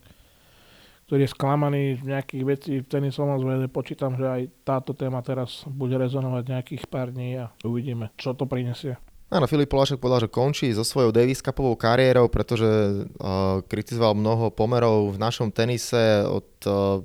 ktorý 1.04 1.28
je 1.28 1.34
sklamaný 1.36 2.00
z 2.00 2.02
nejakých 2.16 2.44
vecí 2.48 2.72
v 2.80 2.88
tenisovom 2.88 3.36
zväze. 3.36 3.68
Počítam, 3.68 4.16
že 4.16 4.24
aj 4.24 4.42
táto 4.64 4.96
téma 4.96 5.20
teraz 5.20 5.68
bude 5.68 5.92
rezonovať 6.00 6.44
nejakých 6.48 6.82
pár 6.88 7.12
dní 7.12 7.44
a 7.44 7.52
uvidíme, 7.68 8.08
čo 8.16 8.32
to 8.32 8.48
prinesie. 8.48 8.96
Áno, 9.32 9.48
Filip 9.48 9.72
Polášek 9.72 9.96
povedal, 9.96 10.28
že 10.28 10.34
končí 10.36 10.68
so 10.76 10.84
svojou 10.84 11.08
Davis 11.08 11.40
Cupovou 11.40 11.72
kariérou, 11.72 12.28
pretože 12.28 12.68
uh, 12.68 13.64
kritizoval 13.64 14.12
mnoho 14.12 14.52
pomerov 14.52 15.16
v 15.16 15.18
našom 15.24 15.48
tenise 15.48 16.20
od 16.28 16.48
uh, 16.68 17.00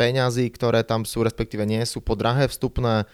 peňazí, 0.00 0.48
ktoré 0.48 0.88
tam 0.88 1.04
sú, 1.04 1.20
respektíve 1.20 1.68
nie 1.68 1.84
sú, 1.84 2.00
po 2.00 2.16
drahé 2.16 2.48
vstupné, 2.48 3.04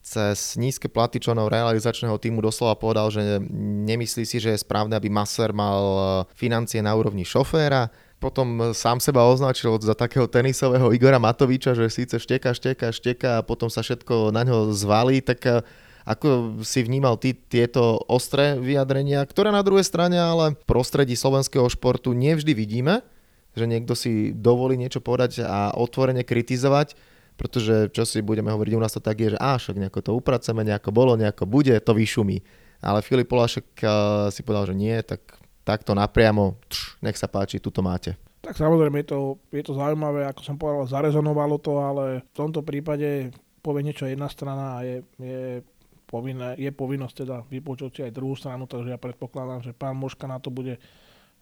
cez 0.00 0.56
nízke 0.56 0.88
platy 0.88 1.20
členov 1.20 1.52
realizačného 1.52 2.16
týmu 2.16 2.40
doslova 2.40 2.80
povedal, 2.80 3.12
že 3.12 3.44
nemyslí 3.84 4.24
si, 4.24 4.40
že 4.40 4.56
je 4.56 4.64
správne, 4.64 4.96
aby 4.96 5.10
Maser 5.10 5.50
mal 5.50 5.82
e, 5.84 6.00
financie 6.38 6.78
na 6.80 6.94
úrovni 6.94 7.26
šoféra. 7.26 7.90
Potom 8.22 8.72
sám 8.72 9.02
seba 9.02 9.26
označil 9.26 9.74
za 9.82 9.98
takého 9.98 10.30
tenisového 10.30 10.94
Igora 10.94 11.18
Matoviča, 11.18 11.74
že 11.74 11.90
síce 11.90 12.16
šteka, 12.16 12.54
šteka, 12.54 12.94
šteka 12.94 13.30
a 13.42 13.44
potom 13.44 13.68
sa 13.68 13.82
všetko 13.82 14.30
na 14.30 14.46
ňo 14.46 14.70
zvalí, 14.70 15.18
tak 15.18 15.66
ako 16.08 16.60
si 16.64 16.80
vnímal 16.80 17.20
ty 17.20 17.36
tieto 17.36 18.00
ostré 18.08 18.56
vyjadrenia, 18.56 19.20
ktoré 19.28 19.52
na 19.52 19.60
druhej 19.60 19.84
strane 19.84 20.16
ale 20.16 20.56
v 20.56 20.64
prostredí 20.64 21.12
slovenského 21.12 21.68
športu 21.68 22.16
nevždy 22.16 22.56
vidíme, 22.56 23.04
že 23.52 23.68
niekto 23.68 23.92
si 23.92 24.32
dovolí 24.32 24.80
niečo 24.80 25.04
povedať 25.04 25.44
a 25.44 25.76
otvorene 25.76 26.24
kritizovať, 26.24 26.96
pretože 27.36 27.92
čo 27.92 28.08
si 28.08 28.24
budeme 28.24 28.48
hovoriť 28.48 28.72
u 28.72 28.80
nás 28.80 28.96
to 28.96 29.04
tak 29.04 29.20
je, 29.20 29.36
že 29.36 29.38
á, 29.38 29.60
však 29.60 29.76
nejako 29.76 30.00
to 30.00 30.10
upraceme, 30.16 30.64
nejako 30.64 30.90
bolo, 30.96 31.12
nejako 31.20 31.44
bude, 31.44 31.76
to 31.84 31.92
vyšumí. 31.92 32.40
Ale 32.80 33.04
Filip 33.04 33.28
Polášek 33.28 33.68
eh, 33.84 33.90
si 34.32 34.40
povedal, 34.40 34.72
že 34.72 34.74
nie, 34.80 34.96
tak 35.04 35.20
takto 35.68 35.92
napriamo, 35.92 36.56
tš, 36.72 36.96
nech 37.04 37.20
sa 37.20 37.28
páči, 37.28 37.60
tuto 37.60 37.84
máte. 37.84 38.16
Tak 38.40 38.56
samozrejme 38.56 39.04
je 39.04 39.08
to, 39.12 39.18
je 39.52 39.60
to 39.60 39.76
zaujímavé, 39.76 40.24
ako 40.24 40.40
som 40.40 40.56
povedal, 40.56 40.88
zarezonovalo 40.88 41.60
to, 41.60 41.74
ale 41.84 42.24
v 42.24 42.32
tomto 42.32 42.64
prípade 42.64 43.34
povie 43.60 43.84
niečo 43.84 44.08
jedna 44.08 44.30
strana 44.32 44.78
a 44.78 44.86
je, 44.86 44.96
je, 45.20 45.60
povinné, 46.08 46.56
je 46.56 46.72
povinnosť 46.72 47.14
teda 47.22 47.36
vypočuť 47.52 47.90
si 47.92 48.00
aj 48.00 48.16
druhú 48.16 48.32
stranu, 48.32 48.64
takže 48.64 48.96
ja 48.96 48.98
predpokladám, 48.98 49.60
že 49.60 49.76
pán 49.76 49.94
Moška 50.00 50.24
na 50.24 50.40
to 50.40 50.48
bude 50.48 50.80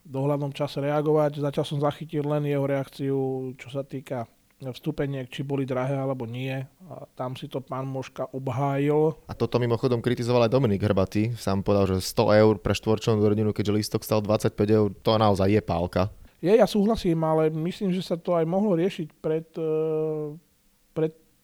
dohľadnom 0.03 0.51
čase 0.51 0.83
reagovať. 0.83 1.39
Zatiaľ 1.39 1.65
som 1.67 1.79
zachytil 1.79 2.27
len 2.27 2.47
jeho 2.47 2.67
reakciu, 2.67 3.19
čo 3.55 3.69
sa 3.71 3.87
týka 3.87 4.27
vstupeniek, 4.57 5.29
či 5.29 5.45
boli 5.45 5.69
drahé 5.69 6.01
alebo 6.01 6.25
nie. 6.25 6.65
A 6.89 7.05
tam 7.13 7.37
si 7.37 7.47
to 7.47 7.61
pán 7.61 7.85
Moška 7.85 8.33
obhájil. 8.33 9.15
A 9.29 9.37
toto 9.37 9.61
mimochodom 9.61 10.01
kritizoval 10.01 10.49
aj 10.49 10.55
Dominik 10.55 10.81
Hrbatý. 10.81 11.37
Sám 11.37 11.61
povedal, 11.61 11.99
že 11.99 12.07
100 12.07 12.41
eur 12.43 12.55
pre 12.57 12.73
štvorčlenú 12.73 13.21
rodinu, 13.21 13.53
keďže 13.53 13.77
listok 13.77 14.03
stal 14.03 14.25
25 14.25 14.57
eur, 14.67 14.89
to 15.05 15.11
naozaj 15.21 15.51
je 15.51 15.61
pálka. 15.61 16.09
Je, 16.41 16.53
ja 16.53 16.69
súhlasím, 16.69 17.21
ale 17.25 17.49
myslím, 17.53 17.93
že 17.93 18.05
sa 18.05 18.17
to 18.17 18.37
aj 18.37 18.45
mohlo 18.49 18.77
riešiť 18.77 19.09
pred, 19.21 19.49
pred 19.57 20.46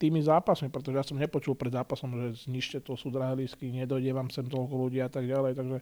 tými 0.03 0.19
zápasmi, 0.19 0.67
pretože 0.67 0.99
ja 0.99 1.07
som 1.07 1.15
nepočul 1.15 1.55
pred 1.55 1.71
zápasom, 1.71 2.11
že 2.19 2.51
znište 2.51 2.83
to 2.83 2.99
sú 2.99 3.15
drahé 3.15 3.39
lístky, 3.39 3.71
nedojde 3.71 4.11
vám 4.11 4.27
sem 4.35 4.43
toľko 4.43 4.75
ľudí 4.75 4.99
a 4.99 5.07
tak 5.07 5.31
ďalej, 5.31 5.55
takže 5.55 5.79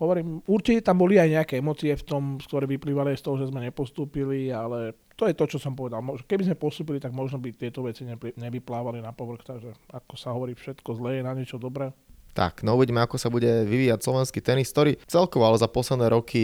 hovorím, 0.00 0.44
určite 0.44 0.84
tam 0.84 1.00
boli 1.00 1.16
aj 1.16 1.28
nejaké 1.40 1.54
emócie 1.60 1.92
v 1.92 2.04
tom, 2.04 2.36
ktoré 2.40 2.68
vyplývali 2.68 3.16
z 3.16 3.24
toho, 3.24 3.36
že 3.40 3.48
sme 3.48 3.64
nepostúpili, 3.64 4.48
ale 4.48 4.96
to 5.16 5.28
je 5.28 5.36
to, 5.36 5.44
čo 5.44 5.58
som 5.60 5.76
povedal. 5.76 6.00
Keby 6.24 6.48
sme 6.48 6.56
postúpili, 6.56 6.96
tak 6.96 7.12
možno 7.12 7.36
by 7.36 7.52
tieto 7.52 7.84
veci 7.84 8.08
nevyplávali 8.36 9.04
na 9.04 9.12
povrch, 9.12 9.44
takže 9.44 9.76
ako 9.92 10.14
sa 10.16 10.32
hovorí, 10.32 10.56
všetko 10.56 10.96
zlé 10.96 11.20
je 11.20 11.26
na 11.28 11.32
niečo 11.36 11.60
dobré. 11.60 11.92
Tak, 12.30 12.62
no 12.62 12.78
uvidíme, 12.78 13.02
ako 13.02 13.18
sa 13.18 13.26
bude 13.26 13.66
vyvíjať 13.66 14.06
slovenský 14.06 14.38
tenis, 14.38 14.70
ktorý 14.70 14.94
celkovo 15.10 15.50
ale 15.50 15.58
za 15.58 15.66
posledné 15.66 16.06
roky 16.14 16.42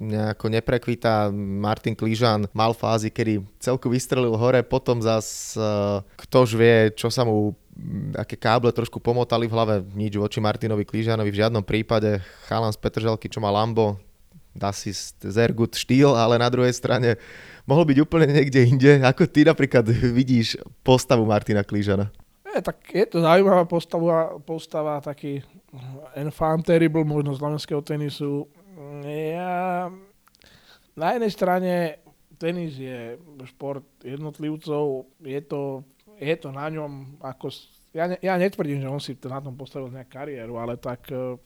nejako 0.00 0.48
neprekvita. 0.48 1.28
Martin 1.36 1.92
Klížan 1.92 2.48
mal 2.56 2.72
fázy, 2.72 3.12
kedy 3.12 3.44
celku 3.60 3.92
vystrelil 3.92 4.32
hore, 4.40 4.64
potom 4.64 5.04
zas 5.04 5.52
uh, 5.60 6.00
ktož 6.16 6.56
vie, 6.56 6.96
čo 6.96 7.12
sa 7.12 7.28
mu 7.28 7.52
aké 8.18 8.34
káble 8.34 8.74
trošku 8.74 8.98
pomotali 8.98 9.46
v 9.46 9.54
hlave, 9.54 9.74
nič 9.94 10.18
voči 10.18 10.42
Martinovi 10.42 10.82
Klížanovi 10.82 11.30
v 11.30 11.40
žiadnom 11.44 11.62
prípade. 11.62 12.18
Chalan 12.50 12.74
z 12.74 12.78
Petržalky, 12.82 13.30
čo 13.30 13.38
má 13.38 13.54
Lambo, 13.54 14.02
dá 14.58 14.74
si 14.74 14.90
Zergut 15.22 15.78
štýl, 15.78 16.10
ale 16.18 16.42
na 16.42 16.50
druhej 16.50 16.74
strane 16.74 17.14
mohol 17.62 17.86
byť 17.86 17.98
úplne 18.02 18.26
niekde 18.34 18.66
inde. 18.66 18.98
Ako 19.06 19.30
ty 19.30 19.46
napríklad 19.46 19.86
vidíš 19.86 20.58
postavu 20.82 21.22
Martina 21.22 21.62
Klížana? 21.62 22.10
Je, 22.48 22.62
tak 22.64 22.78
je 22.94 23.04
to 23.06 23.20
zaujímavá 23.20 23.68
postava, 23.68 24.40
postava 24.40 25.00
taký 25.04 25.44
enfant 26.16 26.64
terrible 26.64 27.04
možno 27.04 27.36
slovenského 27.36 27.84
tenisu. 27.84 28.48
Ja, 29.04 29.92
na 30.96 31.06
jednej 31.12 31.32
strane 31.32 31.72
tenis 32.40 32.80
je 32.80 33.20
šport 33.44 33.84
jednotlivcov, 34.00 35.04
je 35.20 35.40
to 35.44 35.84
je 36.18 36.34
to 36.34 36.50
na 36.50 36.66
ňom, 36.66 37.22
ako, 37.22 37.46
ja, 37.94 38.10
ne, 38.10 38.18
ja 38.18 38.34
netvrdím, 38.34 38.82
že 38.82 38.90
on 38.90 38.98
si 38.98 39.14
na 39.14 39.38
tom 39.38 39.54
postavil 39.54 39.88
nejakú 39.94 40.10
kariéru, 40.10 40.58
ale 40.58 40.74
tak 40.74 41.06
e, 41.14 41.38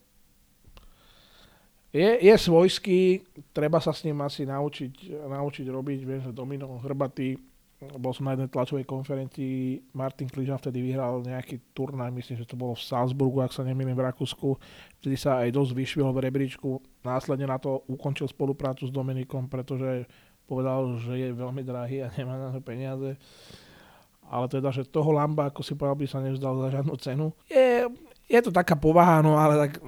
je, 1.92 2.10
je 2.24 2.34
svojský, 2.40 3.00
treba 3.52 3.76
sa 3.84 3.92
s 3.92 4.08
ním 4.08 4.24
asi 4.24 4.48
naučiť, 4.48 5.12
naučiť 5.28 5.66
robiť, 5.68 5.98
viem, 6.08 6.20
že 6.24 6.32
Domino 6.32 6.80
Hrbatý, 6.80 7.36
bol 7.98 8.14
som 8.14 8.30
na 8.30 8.38
jednej 8.38 8.50
tlačovej 8.50 8.86
konferencii, 8.86 9.90
Martin 9.96 10.30
Kližan 10.30 10.62
vtedy 10.62 10.82
vyhral 10.82 11.22
nejaký 11.26 11.74
turnaj, 11.74 12.14
myslím, 12.14 12.38
že 12.38 12.48
to 12.48 12.54
bolo 12.54 12.78
v 12.78 12.86
Salzburgu, 12.86 13.42
ak 13.42 13.50
sa 13.50 13.66
nemýlim 13.66 13.98
v 13.98 14.06
Rakúsku, 14.06 14.54
vtedy 15.02 15.16
sa 15.18 15.42
aj 15.42 15.50
dosť 15.50 15.72
vyšvil 15.74 16.08
v 16.14 16.22
rebríčku, 16.22 16.78
následne 17.02 17.50
na 17.50 17.58
to 17.58 17.82
ukončil 17.90 18.30
spoluprácu 18.30 18.86
s 18.86 18.94
Dominikom, 18.94 19.50
pretože 19.50 20.06
povedal, 20.46 20.98
že 21.02 21.18
je 21.18 21.28
veľmi 21.34 21.62
drahý 21.66 22.06
a 22.06 22.12
nemá 22.14 22.38
na 22.38 22.54
to 22.54 22.62
peniaze 22.62 23.18
ale 24.32 24.48
teda, 24.48 24.72
že 24.72 24.88
toho 24.88 25.12
Lamba, 25.12 25.52
ako 25.52 25.60
si 25.60 25.76
povedal, 25.76 26.00
by 26.00 26.06
sa 26.08 26.24
nevzdal 26.24 26.56
za 26.56 26.68
žiadnu 26.72 26.94
cenu. 26.96 27.26
Je, 27.52 27.84
je 28.32 28.40
to 28.40 28.48
taká 28.48 28.80
povaha, 28.80 29.20
no 29.20 29.36
ale 29.36 29.68
tak 29.68 29.84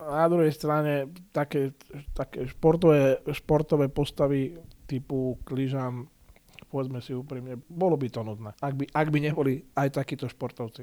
na 0.00 0.24
druhej 0.24 0.52
strane 0.56 1.12
také, 1.28 1.76
také 2.16 2.48
športové, 2.48 3.20
športové 3.36 3.92
postavy 3.92 4.56
typu 4.88 5.36
Kližan, 5.44 6.08
povedzme 6.74 6.98
si 6.98 7.14
úprimne, 7.14 7.62
bolo 7.70 7.94
by 7.94 8.10
to 8.10 8.26
nudné, 8.26 8.50
ak 8.58 8.74
by, 8.74 8.84
ak 8.90 9.08
by 9.14 9.18
neboli 9.22 9.62
aj 9.78 9.94
takíto 9.94 10.26
športovci. 10.26 10.82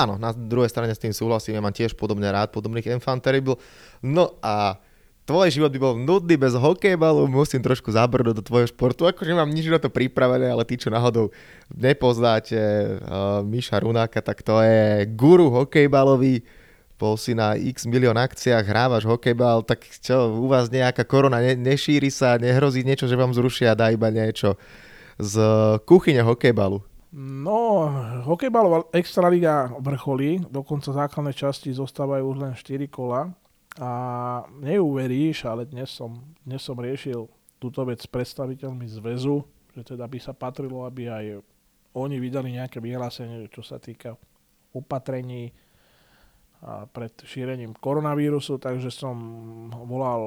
Áno, 0.00 0.16
na 0.16 0.32
druhej 0.32 0.72
strane 0.72 0.96
s 0.96 1.00
tým 1.00 1.12
súhlasím, 1.12 1.60
ja 1.60 1.64
mám 1.64 1.76
tiež 1.76 1.92
podobne 1.92 2.28
rád, 2.28 2.56
podobných 2.56 2.88
enfant. 2.96 3.20
No 4.00 4.36
a 4.44 4.80
tvoj 5.24 5.48
život 5.48 5.72
by 5.72 5.80
bol 5.80 5.96
nudný 5.96 6.36
bez 6.36 6.52
hokejbalu, 6.52 7.28
musím 7.28 7.64
trošku 7.64 7.92
zabrnúť 7.92 8.40
do 8.40 8.44
tvojho 8.44 8.68
športu. 8.68 9.08
Akože 9.08 9.32
mám 9.36 9.48
nič 9.48 9.68
na 9.72 9.80
to 9.80 9.88
pripravené, 9.88 10.52
ale 10.52 10.68
tí, 10.68 10.76
čo 10.76 10.92
náhodou 10.92 11.32
nepoznáte 11.72 12.56
uh, 12.56 13.40
Miša 13.40 13.80
Runáka, 13.80 14.20
tak 14.20 14.44
to 14.44 14.60
je 14.60 15.08
guru 15.16 15.48
hokejbalový. 15.52 16.44
Bol 16.96 17.16
si 17.20 17.36
na 17.36 17.56
x 17.56 17.84
milión 17.88 18.16
akciách, 18.16 18.64
hrávaš 18.68 19.04
hokejbal, 19.04 19.64
tak 19.64 19.84
čo, 19.84 20.44
u 20.44 20.48
vás 20.48 20.72
nejaká 20.72 21.04
korona 21.04 21.40
ne, 21.44 21.56
nešíri 21.56 22.08
sa, 22.08 22.40
nehrozí 22.40 22.84
niečo, 22.84 23.04
že 23.04 23.16
vám 23.16 23.36
zrušia, 23.36 23.76
dá 23.76 23.92
iba 23.92 24.08
niečo 24.08 24.60
z 25.16 25.34
kuchyne 25.88 26.20
hokejbalu. 26.22 26.84
No, 27.16 27.88
hokejbalová 28.28 28.92
extraliga 28.92 29.72
vrcholí, 29.80 30.44
dokonca 30.52 30.92
základné 30.92 31.32
časti 31.32 31.72
zostávajú 31.72 32.24
už 32.28 32.38
len 32.44 32.52
4 32.52 32.92
kola 32.92 33.32
a 33.80 33.90
neuveríš, 34.60 35.48
ale 35.48 35.64
dnes 35.64 35.88
som, 35.88 36.20
dnes 36.44 36.60
som 36.60 36.76
riešil 36.76 37.24
túto 37.56 37.80
vec 37.88 38.04
s 38.04 38.08
predstaviteľmi 38.08 38.84
zväzu, 38.84 39.40
že 39.72 39.96
teda 39.96 40.04
by 40.04 40.18
sa 40.20 40.36
patrilo, 40.36 40.84
aby 40.84 41.08
aj 41.08 41.24
oni 41.96 42.20
vydali 42.20 42.52
nejaké 42.52 42.84
vyhlásenie, 42.84 43.48
čo 43.48 43.64
sa 43.64 43.80
týka 43.80 44.12
opatrení 44.76 45.56
pred 46.92 47.12
šírením 47.24 47.72
koronavírusu, 47.72 48.60
takže 48.60 48.92
som 48.92 49.16
volal 49.88 50.22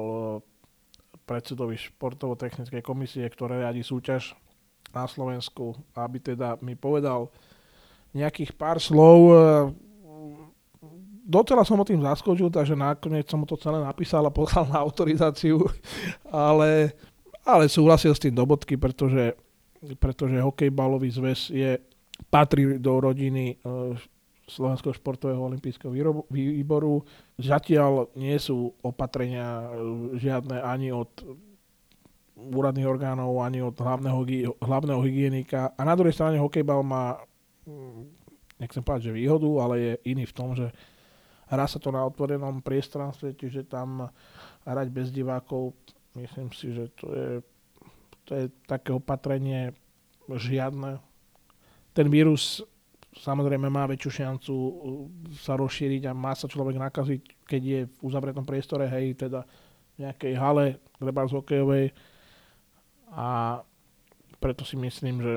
predsedovi 1.22 1.78
športovo-technickej 1.78 2.82
komisie, 2.82 3.22
ktoré 3.30 3.62
riadi 3.62 3.86
súťaž 3.86 4.34
na 4.90 5.04
Slovensku, 5.06 5.74
aby 5.94 6.18
teda 6.18 6.58
mi 6.62 6.74
povedal 6.74 7.30
nejakých 8.10 8.58
pár 8.58 8.82
slov 8.82 9.18
e, 9.30 9.34
docela 11.30 11.62
som 11.62 11.78
o 11.78 11.86
tým 11.86 12.02
zaskočil, 12.02 12.50
takže 12.50 12.74
nakoniec 12.74 13.30
som 13.30 13.38
mu 13.38 13.46
to 13.46 13.54
celé 13.54 13.78
napísal 13.78 14.26
a 14.26 14.34
poslal 14.34 14.66
na 14.66 14.82
autorizáciu, 14.82 15.62
ale, 16.26 16.90
ale 17.46 17.70
súhlasil 17.70 18.10
s 18.10 18.22
tým 18.22 18.34
do 18.34 18.42
bodky, 18.42 18.74
pretože 18.74 19.38
pretože 19.96 20.36
hokejbalový 20.36 21.08
zväz 21.08 21.48
je, 21.48 21.80
patrí 22.28 22.76
do 22.76 23.00
rodiny 23.00 23.56
uh, 23.64 23.96
Slovenského 24.44 24.92
športového 24.92 25.40
olympijského 25.40 25.94
výboru. 26.28 27.06
Zatiaľ 27.38 28.12
nie 28.18 28.36
sú 28.36 28.74
opatrenia 28.82 29.70
žiadne 30.18 30.58
ani 30.60 30.92
od 30.92 31.08
úradných 32.48 32.88
orgánov, 32.88 33.36
ani 33.44 33.60
od 33.60 33.76
hlavného, 33.76 34.20
hlavného 34.60 35.00
hygienika. 35.04 35.76
A 35.76 35.80
na 35.84 35.92
druhej 35.92 36.16
strane 36.16 36.40
hokejbal 36.40 36.80
má, 36.80 37.20
mm, 37.68 38.00
nechcem 38.56 38.80
povedať, 38.80 39.12
že 39.12 39.18
výhodu, 39.20 39.50
ale 39.60 39.74
je 39.78 39.92
iný 40.08 40.24
v 40.24 40.36
tom, 40.36 40.56
že 40.56 40.72
hrá 41.50 41.66
sa 41.66 41.76
to 41.76 41.92
na 41.92 42.00
otvorenom 42.06 42.62
priestranstve, 42.64 43.34
čiže 43.36 43.66
tam 43.66 44.08
hrať 44.64 44.88
bez 44.88 45.10
divákov, 45.10 45.74
myslím 46.14 46.48
si, 46.54 46.72
že 46.72 46.88
to 46.94 47.06
je, 47.10 47.30
to 48.24 48.30
je 48.38 48.44
také 48.64 48.94
opatrenie 48.94 49.74
žiadne. 50.30 51.02
Ten 51.90 52.06
vírus 52.06 52.62
samozrejme 53.18 53.66
má 53.66 53.90
väčšiu 53.90 54.10
šancu 54.22 54.54
uh, 54.54 54.72
sa 55.34 55.58
rozšíriť 55.58 56.06
a 56.06 56.14
má 56.14 56.30
sa 56.38 56.46
človek 56.46 56.78
nakaziť, 56.78 57.20
keď 57.46 57.62
je 57.62 57.80
v 57.90 57.96
uzavretom 58.06 58.46
priestore, 58.46 58.86
hej, 58.86 59.18
teda 59.18 59.42
v 59.98 60.06
nejakej 60.06 60.34
hale, 60.38 60.78
treba 60.94 61.26
z 61.26 61.34
hokejovej, 61.34 61.86
a 63.10 63.60
preto 64.40 64.64
si 64.64 64.78
myslím, 64.78 65.20
že 65.20 65.32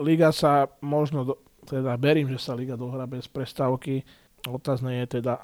liga 0.00 0.32
sa 0.32 0.70
možno, 0.80 1.26
do, 1.26 1.34
teda 1.68 1.98
verím, 2.00 2.30
že 2.32 2.40
sa 2.40 2.56
liga 2.56 2.78
dohrá 2.78 3.04
bez 3.04 3.28
prestávky. 3.28 4.02
Otázne 4.48 5.04
je 5.04 5.20
teda, 5.20 5.38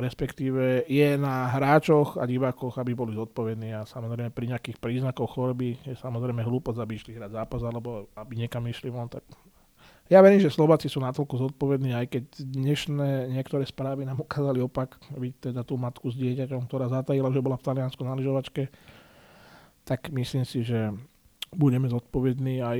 respektíve 0.00 0.88
je 0.88 1.08
na 1.18 1.50
hráčoch 1.50 2.16
a 2.16 2.24
divákoch, 2.24 2.80
aby 2.80 2.96
boli 2.96 3.12
zodpovední 3.12 3.76
a 3.76 3.84
samozrejme 3.84 4.32
pri 4.32 4.56
nejakých 4.56 4.78
príznakoch 4.80 5.36
choroby 5.36 5.76
je 5.84 5.98
samozrejme 5.98 6.40
hlúposť, 6.40 6.78
aby 6.80 6.92
išli 6.96 7.18
hrať 7.18 7.36
zápas 7.36 7.60
alebo 7.60 8.08
aby 8.16 8.46
niekam 8.46 8.64
išli 8.64 8.88
von, 8.88 9.10
tak 9.10 9.26
ja 10.10 10.18
verím, 10.26 10.42
že 10.42 10.50
Slováci 10.50 10.90
sú 10.90 10.98
natoľko 10.98 11.46
zodpovední, 11.46 11.94
aj 11.94 12.06
keď 12.10 12.24
dnešné 12.42 13.30
niektoré 13.30 13.62
správy 13.62 14.02
nám 14.02 14.18
ukázali 14.18 14.58
opak, 14.58 14.98
vidíte 15.14 15.54
teda 15.54 15.62
tú 15.62 15.78
matku 15.78 16.10
s 16.10 16.18
dieťaťom, 16.18 16.66
ktorá 16.66 16.90
zatajila, 16.90 17.30
že 17.30 17.38
bola 17.38 17.54
v 17.54 17.66
Taliansku 17.70 18.02
na 18.02 18.18
lyžovačke 18.18 18.66
tak 19.90 20.14
myslím 20.14 20.46
si, 20.46 20.62
že 20.62 20.94
budeme 21.50 21.90
zodpovední 21.90 22.62
aj, 22.62 22.78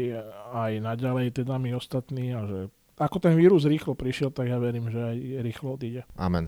aj 0.54 0.72
naďalej, 0.78 1.42
teda 1.42 1.58
my 1.58 1.74
ostatní 1.74 2.30
a 2.30 2.46
že 2.46 2.70
ako 3.00 3.18
ten 3.18 3.34
vírus 3.34 3.66
rýchlo 3.66 3.98
prišiel, 3.98 4.30
tak 4.30 4.46
ja 4.46 4.62
verím, 4.62 4.92
že 4.94 5.00
aj 5.02 5.16
rýchlo 5.42 5.74
odíde. 5.74 6.06
Amen. 6.14 6.46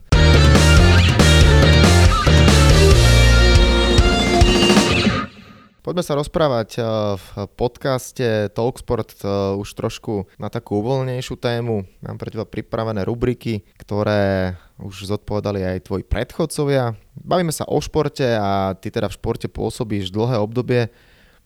Poďme 5.83 6.07
sa 6.07 6.15
rozprávať 6.15 6.79
eh, 6.79 6.83
v 7.19 7.27
podcaste 7.59 8.47
Talksport 8.55 9.19
eh, 9.19 9.59
už 9.59 9.67
trošku 9.75 10.31
na 10.39 10.47
takú 10.47 10.79
uvoľnejšiu 10.79 11.35
tému. 11.35 11.83
Mám 12.07 12.23
pre 12.23 12.31
teba 12.31 12.47
pripravené 12.47 13.03
rubriky, 13.03 13.67
ktoré 13.83 14.55
už 14.79 15.11
zodpovedali 15.11 15.59
aj 15.67 15.91
tvoji 15.91 16.07
predchodcovia. 16.07 16.95
Bavíme 17.19 17.51
sa 17.51 17.67
o 17.67 17.83
športe 17.83 18.23
a 18.23 18.79
ty 18.79 18.95
teda 18.95 19.11
v 19.11 19.19
športe 19.19 19.51
pôsobíš 19.51 20.15
dlhé 20.15 20.39
obdobie. 20.39 20.87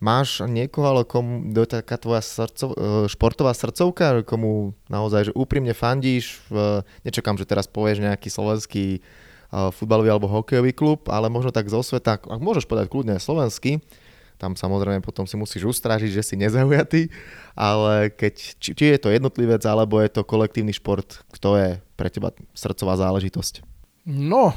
Máš 0.05 0.45
niekoho, 0.45 0.85
ale 0.85 1.09
komu, 1.09 1.41
je 1.57 1.81
taká 1.81 1.97
tvoja 1.97 2.21
srdcov, 2.21 2.77
eh, 2.77 3.09
športová 3.09 3.57
srdcovka, 3.57 4.21
komu 4.29 4.77
naozaj 4.93 5.33
že 5.33 5.37
úprimne 5.37 5.73
fandíš? 5.73 6.45
Nečakám, 7.09 7.41
že 7.41 7.49
teraz 7.49 7.65
povieš 7.73 8.05
nejaký 8.05 8.29
slovenský 8.29 9.01
futbalový 9.49 10.11
alebo 10.13 10.29
hokejový 10.29 10.75
klub, 10.77 11.09
ale 11.09 11.33
možno 11.33 11.55
tak 11.55 11.71
zo 11.71 11.81
sveta, 11.81 12.19
ak 12.19 12.43
môžeš 12.43 12.67
povedať 12.67 12.91
kľudne 12.91 13.17
slovenský, 13.17 13.79
tam 14.37 14.53
samozrejme 14.53 15.01
potom 15.01 15.25
si 15.25 15.35
musíš 15.35 15.65
ustražiť, 15.77 16.13
že 16.13 16.23
si 16.23 16.35
nezaujatý, 16.37 17.09
ale 17.57 18.13
keď, 18.13 18.35
či, 18.61 18.71
či 18.77 18.85
je 18.93 18.99
to 19.01 19.09
jednotlivec 19.09 19.65
alebo 19.65 20.01
je 20.01 20.13
to 20.13 20.29
kolektívny 20.29 20.77
šport, 20.77 21.25
kto 21.33 21.57
je 21.57 21.71
pre 21.97 22.13
teba 22.13 22.33
srdcová 22.53 23.01
záležitosť? 23.01 23.65
No, 24.07 24.53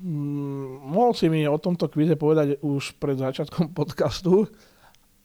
mm, 0.00 0.88
mohol 0.88 1.12
si 1.12 1.28
mi 1.28 1.44
o 1.44 1.60
tomto 1.60 1.86
kvíze 1.92 2.16
povedať 2.16 2.58
už 2.64 2.96
pred 2.96 3.20
začiatkom 3.20 3.70
podcastu, 3.78 4.48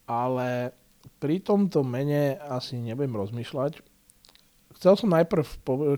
ale 0.04 0.76
pri 1.18 1.40
tomto 1.40 1.80
mene 1.82 2.36
asi 2.38 2.78
nebudem 2.78 3.16
rozmýšľať. 3.16 3.80
Chcel 4.76 4.92
som, 4.92 5.08
najprv, 5.08 5.40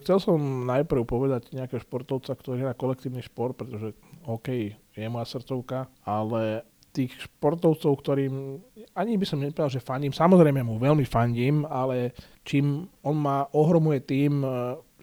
chcel 0.07 0.19
som 0.23 0.39
najprv 0.63 1.03
povedať 1.03 1.51
nejakého 1.51 1.83
športovca, 1.83 2.31
ktorý 2.31 2.63
na 2.63 2.79
kolektívny 2.79 3.27
šport, 3.27 3.59
pretože 3.59 3.91
OK, 4.23 4.71
je 4.95 5.07
moja 5.11 5.27
srdcovka, 5.27 5.91
ale 6.07 6.63
tých 6.99 7.15
športovcov, 7.31 7.95
ktorým 8.03 8.59
ani 8.99 9.15
by 9.15 9.27
som 9.27 9.39
nepovedal, 9.39 9.71
že 9.71 9.79
fandím, 9.79 10.11
samozrejme 10.11 10.67
mu 10.67 10.83
veľmi 10.83 11.07
fandím, 11.07 11.63
ale 11.71 12.11
čím 12.43 12.91
on 13.07 13.15
má, 13.15 13.47
ohromuje 13.55 14.03
tým, 14.03 14.43
e, 14.43 14.49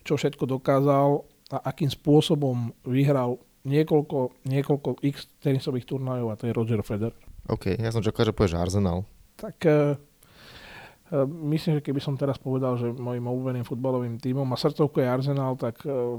čo 0.03 0.19
všetko 0.19 0.43
dokázal 0.43 1.23
a 1.55 1.57
akým 1.71 1.87
spôsobom 1.87 2.75
vyhral 2.83 3.39
niekoľko, 3.63 4.45
niekoľko 4.45 4.99
x 5.07 5.31
tenisových 5.39 5.87
turnajov 5.87 6.27
a 6.29 6.37
to 6.37 6.51
je 6.51 6.53
Roger 6.53 6.83
Federer. 6.83 7.15
OK, 7.47 7.77
ja 7.79 7.89
som 7.93 8.03
čakal, 8.03 8.27
že 8.27 8.35
povieš 8.35 8.57
Arsenal. 8.57 9.05
Tak 9.37 9.57
uh, 9.65 9.93
uh, 9.93 11.25
myslím, 11.53 11.81
že 11.81 11.85
keby 11.85 12.01
som 12.01 12.17
teraz 12.17 12.41
povedal, 12.41 12.77
že 12.77 12.89
môjim 12.89 13.25
obľúbeným 13.25 13.65
futbalovým 13.65 14.17
tímom 14.17 14.45
a 14.49 14.57
srdcovku 14.57 15.01
je 15.01 15.09
Arsenal, 15.09 15.53
tak 15.57 15.81
uh, 15.85 16.17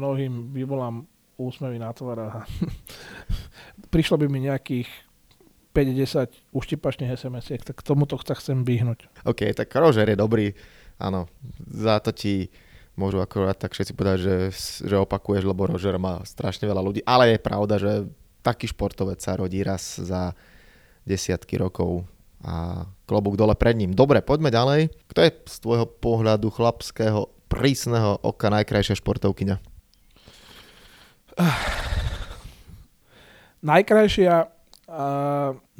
mnohým 0.00 0.52
vyvolám 0.52 1.04
úsmevy 1.36 1.80
na 1.80 1.92
tvár 1.92 2.18
a 2.20 2.28
prišlo 3.94 4.20
by 4.20 4.26
mi 4.28 4.48
nejakých 4.48 4.88
5-10 5.72 6.52
uštipačných 6.52 7.10
SMS-iek, 7.16 7.64
tak 7.64 7.80
tomuto 7.80 8.20
sa 8.20 8.36
chcem 8.36 8.62
vyhnúť. 8.62 9.08
OK, 9.24 9.56
tak 9.56 9.72
Roger 9.72 10.06
je 10.08 10.16
dobrý, 10.16 10.52
áno, 11.00 11.26
za 11.66 11.98
to 12.04 12.12
ti 12.12 12.52
môžu 12.92 13.24
akorát 13.24 13.56
tak 13.56 13.72
všetci 13.72 13.92
povedať, 13.96 14.18
že, 14.20 14.36
že 14.84 14.96
opakuješ, 15.00 15.48
lebo 15.48 15.64
Roger 15.64 15.96
má 15.96 16.20
strašne 16.28 16.68
veľa 16.68 16.82
ľudí, 16.84 17.00
ale 17.08 17.36
je 17.36 17.38
pravda, 17.40 17.80
že 17.80 17.92
taký 18.44 18.68
športovec 18.68 19.22
sa 19.22 19.38
rodí 19.38 19.64
raz 19.64 19.96
za 19.96 20.36
desiatky 21.08 21.56
rokov 21.56 22.04
a 22.42 22.84
klobúk 23.06 23.38
dole 23.38 23.54
pred 23.54 23.78
ním. 23.78 23.94
Dobre, 23.94 24.18
poďme 24.18 24.50
ďalej. 24.50 24.90
Kto 25.06 25.20
je 25.22 25.30
z 25.46 25.56
tvojho 25.62 25.86
pohľadu 25.86 26.50
chlapského, 26.50 27.30
prísneho 27.46 28.18
oka 28.20 28.50
najkrajšia 28.50 28.98
športovkyňa? 28.98 29.56
Najkrajšia 33.62 34.50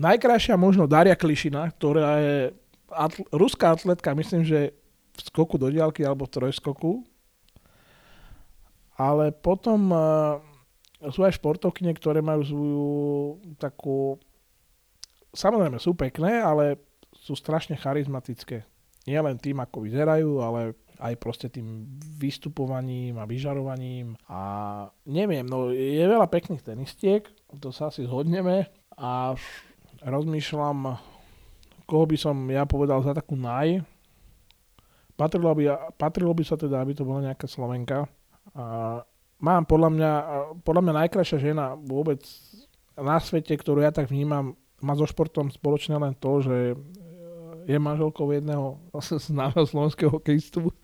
Najkrajšia 0.00 0.56
možno 0.56 0.88
Daria 0.88 1.12
Klišina, 1.12 1.68
ktorá 1.76 2.16
je 2.16 2.38
atl- 2.88 3.28
ruská 3.28 3.76
atletka, 3.76 4.16
myslím, 4.16 4.40
že 4.40 4.72
v 5.12 5.20
skoku 5.28 5.60
do 5.60 5.68
diálky 5.68 6.00
alebo 6.00 6.24
v 6.24 6.32
trojskoku. 6.32 7.04
Ale 8.96 9.32
potom 9.32 9.92
uh, 9.92 10.40
sú 11.12 11.24
aj 11.28 11.36
športovkyne, 11.36 11.92
ktoré 11.96 12.24
majú 12.24 12.42
svoju 12.44 12.88
takú... 13.60 14.16
Samozrejme 15.32 15.76
sú 15.80 15.96
pekné, 15.96 16.40
ale 16.40 16.80
sú 17.12 17.36
strašne 17.36 17.76
charizmatické. 17.76 18.64
Nie 19.08 19.20
len 19.20 19.36
tým, 19.36 19.60
ako 19.60 19.84
vyzerajú, 19.84 20.40
ale 20.40 20.76
aj 21.02 21.14
proste 21.18 21.50
tým 21.50 21.84
vystupovaním 22.20 23.18
a 23.18 23.26
vyžarovaním. 23.26 24.14
A 24.30 24.40
neviem, 25.08 25.42
no 25.44 25.74
je 25.74 26.04
veľa 26.04 26.30
pekných 26.30 26.62
tenistiek, 26.62 27.26
to 27.58 27.74
sa 27.74 27.90
asi 27.90 28.06
zhodneme, 28.06 28.70
a 28.96 29.36
rozmýšľam, 30.02 30.98
koho 31.86 32.04
by 32.08 32.16
som 32.18 32.36
ja 32.48 32.66
povedal 32.66 33.00
za 33.04 33.12
takú 33.12 33.38
naj. 33.38 33.82
Patrilo 35.14 35.52
by, 35.54 35.94
patrilo 35.94 36.32
by 36.32 36.42
sa 36.42 36.56
teda, 36.56 36.82
aby 36.82 36.96
to 36.96 37.06
bola 37.06 37.30
nejaká 37.30 37.46
Slovenka. 37.46 38.08
A 38.56 38.64
mám 39.38 39.62
podľa 39.68 39.90
mňa, 39.92 40.12
podľa 40.66 40.82
mňa 40.82 40.94
najkrajšia 41.04 41.38
žena 41.52 41.78
vôbec 41.78 42.24
na 42.96 43.16
svete, 43.20 43.54
ktorú 43.54 43.84
ja 43.84 43.92
tak 43.94 44.08
vnímam, 44.08 44.56
má 44.82 44.92
so 44.98 45.06
športom 45.06 45.48
spoločne 45.48 45.94
len 45.96 46.12
to, 46.18 46.42
že 46.42 46.56
je 47.66 47.78
manželkou 47.78 48.26
jedného 48.34 48.82
známeho 49.30 49.64
slovenského 49.66 50.10
hokejistu. 50.10 50.74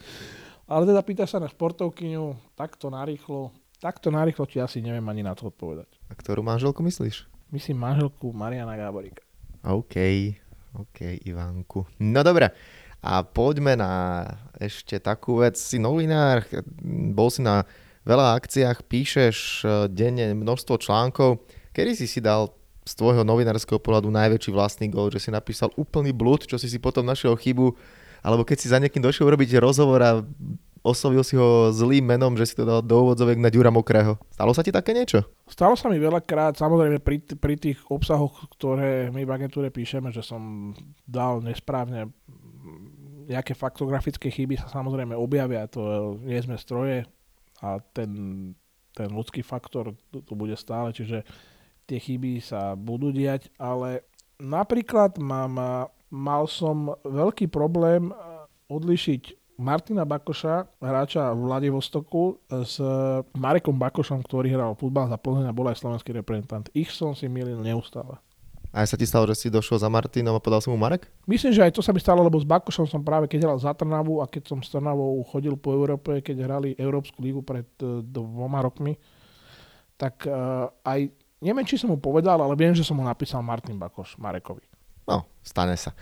Ale 0.68 0.85
teda 0.85 1.01
pýta 1.01 1.25
sa 1.25 1.40
na 1.40 1.49
športovkyňu, 1.49 2.55
takto 2.55 2.92
narýchlo, 2.92 3.51
takto 3.81 4.12
narýchlo 4.12 4.44
ti 4.44 4.61
asi 4.61 4.85
neviem 4.85 5.05
ani 5.09 5.25
na 5.25 5.33
to 5.33 5.49
odpovedať. 5.49 5.88
A 6.07 6.12
ktorú 6.12 6.44
manželku 6.44 6.85
myslíš? 6.85 7.38
Myslím 7.49 7.81
manželku 7.81 8.33
Mariana 8.33 8.77
Gáborika. 8.77 9.25
OK, 9.65 9.97
OK, 10.77 11.25
Ivánku. 11.25 11.89
No 11.99 12.21
dobre, 12.21 12.53
a 13.01 13.23
poďme 13.23 13.79
na 13.79 13.93
ešte 14.59 14.99
takú 14.99 15.41
vec. 15.41 15.57
Si 15.57 15.81
novinár, 15.81 16.45
bol 17.15 17.31
si 17.31 17.41
na 17.41 17.65
veľa 18.05 18.37
akciách, 18.37 18.85
píšeš 18.85 19.37
e, 19.63 19.67
denne 19.89 20.35
množstvo 20.35 20.77
článkov. 20.83 21.41
Kedy 21.73 21.95
si 21.95 22.11
si 22.11 22.19
dal 22.19 22.53
z 22.83 22.93
tvojho 22.97 23.23
novinárskeho 23.23 23.79
pohľadu 23.79 24.09
najväčší 24.09 24.51
vlastný 24.51 24.89
gol, 24.89 25.13
že 25.13 25.29
si 25.29 25.31
napísal 25.31 25.69
úplný 25.77 26.11
blúd, 26.11 26.49
čo 26.49 26.57
si 26.57 26.67
si 26.67 26.81
potom 26.81 27.05
našiel 27.05 27.37
chybu, 27.37 27.77
alebo 28.25 28.43
keď 28.43 28.57
si 28.57 28.73
za 28.73 28.81
niekým 28.81 29.05
došiel 29.05 29.29
urobiť 29.29 29.61
rozhovor 29.61 30.01
a 30.01 30.25
oslovil 30.83 31.23
si 31.27 31.35
ho 31.38 31.71
zlým 31.75 32.05
menom, 32.05 32.35
že 32.35 32.49
si 32.49 32.55
to 32.55 32.67
dal 32.67 32.81
do 32.81 32.97
úvodzoviek 33.09 33.38
na 33.38 33.51
Ďura 33.53 33.73
Mokrého. 33.73 34.17
Stalo 34.33 34.53
sa 34.53 34.62
ti 34.62 34.71
také 34.75 34.95
niečo? 34.95 35.27
Stalo 35.49 35.75
sa 35.75 35.91
mi 35.91 35.99
veľakrát, 36.01 36.59
samozrejme 36.59 36.99
pri, 37.03 37.23
pri 37.38 37.55
tých 37.59 37.79
obsahoch, 37.88 38.49
ktoré 38.59 39.11
my 39.11 39.23
v 39.25 39.35
agentúre 39.35 39.69
píšeme, 39.69 40.12
že 40.14 40.23
som 40.23 40.73
dal 41.05 41.41
nesprávne 41.43 42.11
nejaké 43.29 43.53
faktografické 43.53 44.33
chyby 44.33 44.57
sa 44.57 44.73
samozrejme 44.73 45.12
objavia, 45.12 45.69
to 45.69 46.17
nie 46.25 46.41
sme 46.41 46.57
stroje 46.57 47.05
a 47.61 47.77
ten, 47.93 48.11
ten 48.97 49.09
ľudský 49.12 49.45
faktor 49.45 49.93
tu, 50.09 50.25
tu 50.25 50.33
bude 50.33 50.57
stále, 50.57 50.97
čiže 50.97 51.29
tie 51.85 51.99
chyby 52.01 52.41
sa 52.41 52.73
budú 52.73 53.12
diať, 53.12 53.53
ale 53.61 54.09
napríklad 54.41 55.21
mám, 55.21 55.61
mal 56.09 56.43
som 56.49 56.97
veľký 57.05 57.53
problém 57.53 58.17
odlišiť 58.69 59.38
Martina 59.59 60.07
Bakoša, 60.07 60.79
hráča 60.79 61.35
v 61.35 61.51
Vladivostoku, 61.51 62.38
s 62.47 62.79
Marekom 63.35 63.75
Bakošom, 63.75 64.23
ktorý 64.23 64.55
hral 64.55 64.79
futbal 64.79 65.11
za 65.11 65.18
Plzeň 65.18 65.51
a 65.51 65.53
bol 65.53 65.66
aj 65.66 65.83
slovenský 65.83 66.14
reprezentant. 66.14 66.71
Ich 66.79 66.94
som 66.94 67.11
si 67.18 67.27
milil 67.27 67.59
neustále. 67.59 68.23
A 68.71 68.87
sa 68.87 68.94
ti 68.94 69.03
stalo, 69.03 69.27
že 69.27 69.35
si 69.35 69.49
došiel 69.51 69.83
za 69.83 69.90
Martinom 69.90 70.37
a 70.37 70.44
podal 70.44 70.62
som 70.62 70.71
mu 70.71 70.79
Marek? 70.79 71.11
Myslím, 71.27 71.51
že 71.51 71.66
aj 71.66 71.75
to 71.75 71.83
sa 71.83 71.90
mi 71.90 71.99
stalo, 71.99 72.23
lebo 72.23 72.38
s 72.38 72.47
Bakošom 72.47 72.87
som 72.87 73.03
práve 73.03 73.27
keď 73.27 73.51
hral 73.51 73.59
za 73.59 73.75
Trnavu 73.75 74.23
a 74.23 74.31
keď 74.31 74.55
som 74.55 74.62
s 74.62 74.71
Trnavou 74.71 75.18
chodil 75.27 75.59
po 75.59 75.75
Európe, 75.75 76.23
keď 76.23 76.37
hrali 76.47 76.79
Európsku 76.79 77.18
lígu 77.18 77.42
pred 77.42 77.66
uh, 77.83 77.99
dvoma 78.05 78.62
rokmi, 78.62 78.94
tak 79.99 80.23
uh, 80.31 80.71
aj, 80.87 81.11
neviem, 81.42 81.66
či 81.66 81.81
som 81.81 81.90
mu 81.90 81.99
povedal, 81.99 82.38
ale 82.38 82.55
viem, 82.55 82.77
že 82.77 82.87
som 82.87 82.94
mu 82.94 83.03
napísal 83.03 83.42
Martin 83.42 83.75
Bakoš 83.75 84.14
Marekovi. 84.23 84.62
No, 85.09 85.25
stane 85.40 85.73
sa. 85.81 85.97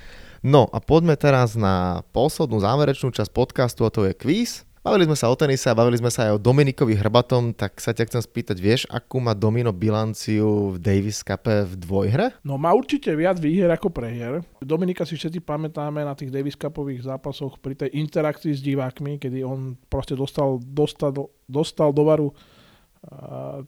No 0.47 0.71
a 0.71 0.79
poďme 0.79 1.19
teraz 1.19 1.59
na 1.59 2.07
poslednú 2.15 2.63
záverečnú 2.63 3.11
časť 3.11 3.35
podcastu 3.35 3.83
a 3.83 3.91
to 3.91 4.07
je 4.07 4.15
quiz. 4.15 4.63
Bavili 4.79 5.03
sme 5.03 5.19
sa 5.19 5.27
o 5.27 5.35
tenise 5.35 5.67
a 5.67 5.75
bavili 5.75 5.99
sme 5.99 6.07
sa 6.07 6.31
aj 6.31 6.39
o 6.39 6.43
Dominikovi 6.47 6.95
Hrbatom, 6.95 7.51
tak 7.51 7.83
sa 7.83 7.91
ťa 7.91 8.07
chcem 8.07 8.23
spýtať, 8.23 8.55
vieš, 8.63 8.87
akú 8.87 9.19
má 9.19 9.35
Domino 9.35 9.75
bilanciu 9.75 10.71
v 10.71 10.77
Davis 10.79 11.27
Cup 11.27 11.51
v 11.51 11.75
dvojhre? 11.75 12.39
No 12.47 12.55
má 12.63 12.71
určite 12.71 13.11
viac 13.19 13.43
výhier 13.43 13.67
ako 13.75 13.91
prehier. 13.91 14.47
Dominika 14.63 15.03
si 15.03 15.19
všetci 15.19 15.43
pamätáme 15.43 16.07
na 16.07 16.15
tých 16.15 16.31
Davis 16.31 16.55
Cupových 16.55 17.03
zápasoch 17.03 17.59
pri 17.59 17.75
tej 17.75 17.99
interakcii 17.99 18.55
s 18.55 18.63
divákmi, 18.63 19.19
kedy 19.19 19.43
on 19.43 19.75
proste 19.91 20.15
dostal, 20.15 20.63
dostal, 20.63 21.11
dostal 21.51 21.91
do 21.91 22.07
varu 22.07 22.29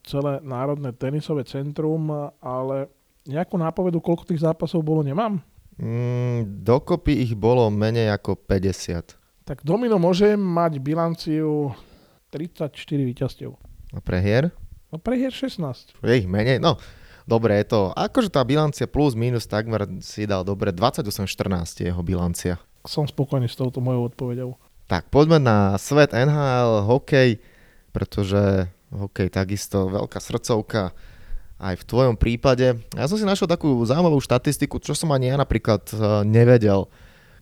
celé 0.07 0.39
národné 0.47 0.95
tenisové 0.95 1.43
centrum, 1.43 2.31
ale 2.39 2.87
nejakú 3.27 3.59
nápovedu, 3.59 3.99
koľko 3.99 4.31
tých 4.31 4.47
zápasov 4.47 4.87
bolo, 4.87 5.03
nemám. 5.03 5.43
Mm, 5.79 6.67
dokopy 6.67 7.23
ich 7.23 7.39
bolo 7.39 7.71
menej 7.71 8.11
ako 8.11 8.35
50. 8.35 9.15
Tak 9.47 9.63
Domino 9.63 9.97
môže 9.97 10.35
mať 10.35 10.83
bilanciu 10.83 11.73
34 12.35 12.75
víťazstiev. 13.07 13.55
A 13.95 13.99
prehier? 14.03 14.53
No 14.91 14.99
prehier 14.99 15.33
16. 15.33 15.97
Je 16.03 16.15
ich 16.19 16.29
menej? 16.29 16.59
No, 16.61 16.77
dobre 17.25 17.63
je 17.63 17.73
to. 17.73 17.81
Akože 17.95 18.29
tá 18.29 18.43
bilancia 18.43 18.91
plus 18.91 19.15
minus 19.15 19.47
takmer 19.47 19.87
si 20.03 20.27
dal 20.27 20.43
dobre. 20.43 20.75
28-14 20.75 21.81
je 21.81 21.87
jeho 21.95 22.03
bilancia. 22.05 22.61
Som 22.85 23.07
spokojný 23.07 23.47
s 23.49 23.57
touto 23.57 23.79
mojou 23.79 24.11
odpovedou. 24.11 24.59
Tak 24.89 25.13
poďme 25.13 25.39
na 25.41 25.77
svet 25.77 26.17
NHL, 26.17 26.89
hokej, 26.89 27.39
pretože 27.93 28.73
hokej 28.89 29.29
takisto 29.29 29.89
veľká 29.93 30.17
srdcovka 30.17 30.97
aj 31.59 31.75
v 31.83 31.87
tvojom 31.91 32.17
prípade. 32.17 32.79
Ja 32.95 33.07
som 33.11 33.19
si 33.19 33.27
našiel 33.27 33.51
takú 33.51 33.83
zaujímavú 33.83 34.23
štatistiku, 34.23 34.79
čo 34.79 34.95
som 34.95 35.11
ani 35.11 35.35
ja 35.35 35.37
napríklad 35.37 35.83
e, 35.91 35.95
nevedel. 36.25 36.87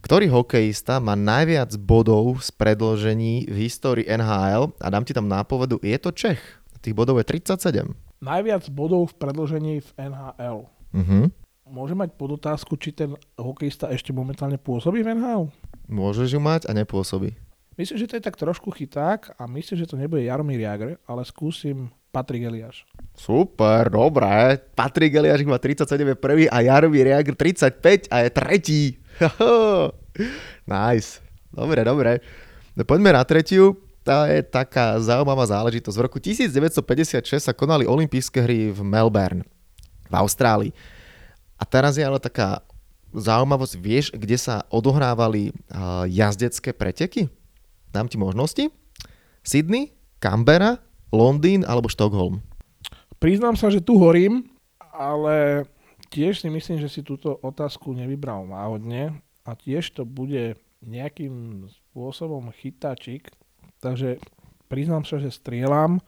Ktorý 0.00 0.32
hokejista 0.32 0.98
má 0.98 1.12
najviac 1.12 1.76
bodov 1.76 2.40
z 2.40 2.48
predložení 2.56 3.44
v 3.48 3.56
histórii 3.68 4.08
NHL 4.08 4.72
a 4.80 4.86
dám 4.88 5.04
ti 5.04 5.12
tam 5.12 5.28
nápovedu, 5.28 5.82
je 5.84 5.96
to 6.00 6.10
Čech. 6.14 6.40
Tých 6.80 6.94
bodov 6.94 7.18
je 7.18 7.26
37. 7.26 7.90
Najviac 8.22 8.70
bodov 8.72 9.12
v 9.12 9.14
predložení 9.18 9.82
v 9.82 9.90
NHL. 9.98 10.64
Uh-huh. 10.94 11.26
Môže 11.66 11.98
mať 11.98 12.14
podotázku, 12.14 12.78
či 12.78 12.94
ten 12.94 13.18
hokejista 13.34 13.90
ešte 13.90 14.14
momentálne 14.14 14.56
pôsobí 14.56 15.02
v 15.02 15.18
NHL? 15.18 15.50
Môžeš 15.90 16.38
ju 16.38 16.40
mať 16.40 16.70
a 16.70 16.72
nepôsobí. 16.72 17.34
Myslím, 17.76 17.98
že 18.00 18.08
to 18.08 18.16
je 18.16 18.24
tak 18.24 18.38
trošku 18.38 18.72
chyták 18.72 19.36
a 19.36 19.44
myslím, 19.50 19.76
že 19.76 19.90
to 19.90 20.00
nebude 20.00 20.24
Jaromír 20.24 20.62
Jagr, 20.62 20.96
ale 21.04 21.26
skúsim 21.28 21.92
Patrik 22.08 22.48
Eliáš. 22.48 22.88
Super, 23.16 23.88
dobré. 23.88 24.60
Patrik 24.76 25.16
Eliáš 25.16 25.40
má 25.48 25.56
37 25.56 25.88
je 25.88 26.16
prvý 26.16 26.44
a 26.52 26.60
Jaromír 26.60 27.08
Jagr 27.16 27.32
35 27.32 28.12
a 28.12 28.16
je 28.22 28.28
tretí. 28.28 28.82
nice. 30.68 31.24
Dobre, 31.48 31.80
dobre. 31.80 32.20
No, 32.76 32.84
poďme 32.84 33.16
na 33.16 33.24
tretiu. 33.24 33.80
Tá 34.04 34.28
je 34.28 34.44
taká 34.44 35.00
zaujímavá 35.00 35.48
záležitosť. 35.48 35.96
V 35.96 36.04
roku 36.04 36.18
1956 36.20 37.40
sa 37.40 37.56
konali 37.56 37.88
olympijské 37.88 38.44
hry 38.44 38.70
v 38.70 38.80
Melbourne, 38.84 39.42
v 40.06 40.14
Austrálii. 40.14 40.70
A 41.56 41.64
teraz 41.64 41.96
je 41.96 42.04
ale 42.04 42.20
taká 42.20 42.60
zaujímavosť. 43.16 43.74
Vieš, 43.80 44.06
kde 44.12 44.36
sa 44.36 44.62
odohrávali 44.68 45.56
jazdecké 46.12 46.76
preteky? 46.76 47.32
Dám 47.90 48.12
ti 48.12 48.20
možnosti. 48.20 48.68
Sydney, 49.40 49.96
Canberra, 50.20 50.78
Londýn 51.10 51.64
alebo 51.64 51.88
Štokholm? 51.88 52.44
Priznám 53.16 53.56
sa, 53.56 53.72
že 53.72 53.80
tu 53.80 53.96
horím, 53.96 54.44
ale 54.92 55.64
tiež 56.12 56.44
si 56.44 56.48
myslím, 56.52 56.78
že 56.80 56.92
si 56.92 57.00
túto 57.00 57.36
otázku 57.40 57.96
nevybral 57.96 58.44
náhodne 58.44 59.20
a 59.44 59.56
tiež 59.56 59.96
to 59.96 60.04
bude 60.04 60.56
nejakým 60.84 61.66
spôsobom 61.66 62.52
chytáčik, 62.52 63.32
takže 63.80 64.20
priznám 64.68 65.08
sa, 65.08 65.16
že 65.16 65.32
strieľam, 65.32 65.98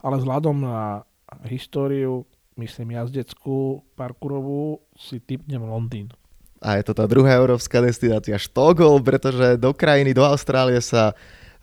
ale 0.00 0.22
vzhľadom 0.22 0.56
na 0.62 1.02
históriu, 1.50 2.24
myslím 2.54 2.96
jazdeckú, 2.96 3.82
parkurovú, 3.98 4.80
si 4.94 5.18
typnem 5.18 5.66
Londýn. 5.66 6.08
A 6.64 6.80
je 6.80 6.88
to 6.88 6.96
tá 6.96 7.04
druhá 7.04 7.36
európska 7.36 7.84
destinácia 7.84 8.40
Štokholm, 8.40 9.04
pretože 9.04 9.60
do 9.60 9.76
krajiny, 9.76 10.16
do 10.16 10.24
Austrálie 10.24 10.80
sa 10.80 11.12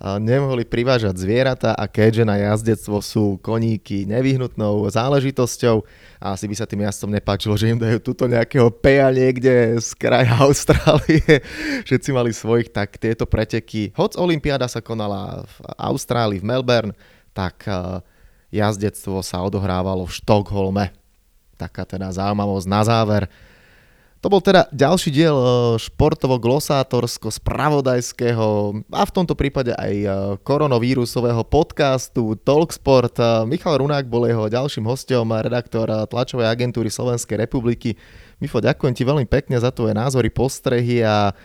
nemohli 0.03 0.67
privážať 0.67 1.15
zvieratá 1.15 1.71
a 1.71 1.87
keďže 1.87 2.27
na 2.27 2.35
jazdectvo 2.35 2.99
sú 2.99 3.39
koníky 3.39 4.03
nevyhnutnou 4.03 4.83
záležitosťou 4.91 5.79
a 6.19 6.35
asi 6.35 6.43
by 6.51 6.55
sa 6.59 6.67
tým 6.67 6.83
jazdcom 6.83 7.11
nepáčilo, 7.15 7.55
že 7.55 7.71
im 7.71 7.79
dajú 7.79 8.03
tuto 8.03 8.27
nejakého 8.27 8.67
peja 8.67 9.07
niekde 9.15 9.79
z 9.79 9.89
kraja 9.95 10.35
Austrálie, 10.43 11.39
všetci 11.87 12.09
mali 12.11 12.35
svojich, 12.35 12.67
tak 12.75 12.99
tieto 12.99 13.23
preteky, 13.23 13.95
hoď 13.95 14.19
Olympiáda 14.19 14.67
sa 14.67 14.83
konala 14.83 15.47
v 15.47 15.55
Austrálii, 15.79 16.43
v 16.43 16.47
Melbourne, 16.51 16.91
tak 17.31 17.63
jazdectvo 18.51 19.23
sa 19.23 19.41
odohrávalo 19.41 20.05
v 20.05 20.15
Štokholme. 20.19 20.85
Taká 21.55 21.87
teda 21.87 22.11
zaujímavosť 22.11 22.67
na 22.67 22.81
záver. 22.83 23.23
To 24.23 24.31
bol 24.31 24.39
teda 24.39 24.71
ďalší 24.71 25.11
diel 25.11 25.35
e, 25.35 25.75
športovo-glosátorsko-spravodajského 25.83 28.47
a 28.87 29.03
v 29.03 29.11
tomto 29.11 29.35
prípade 29.35 29.75
aj 29.75 29.93
e, 29.99 30.07
koronavírusového 30.47 31.43
podcastu 31.43 32.39
Talksport. 32.39 33.19
E, 33.19 33.43
Michal 33.43 33.83
Runák 33.83 34.07
bol 34.07 34.23
jeho 34.23 34.47
ďalším 34.47 34.87
hostom, 34.87 35.27
redaktor 35.27 35.91
tlačovej 36.07 36.47
agentúry 36.47 36.87
Slovenskej 36.87 37.35
republiky. 37.35 37.99
Mifo, 38.39 38.63
ďakujem 38.63 38.95
ti 38.95 39.03
veľmi 39.03 39.27
pekne 39.27 39.59
za 39.59 39.75
tvoje 39.75 39.91
názory, 39.91 40.31
postrehy 40.31 41.03
a 41.03 41.35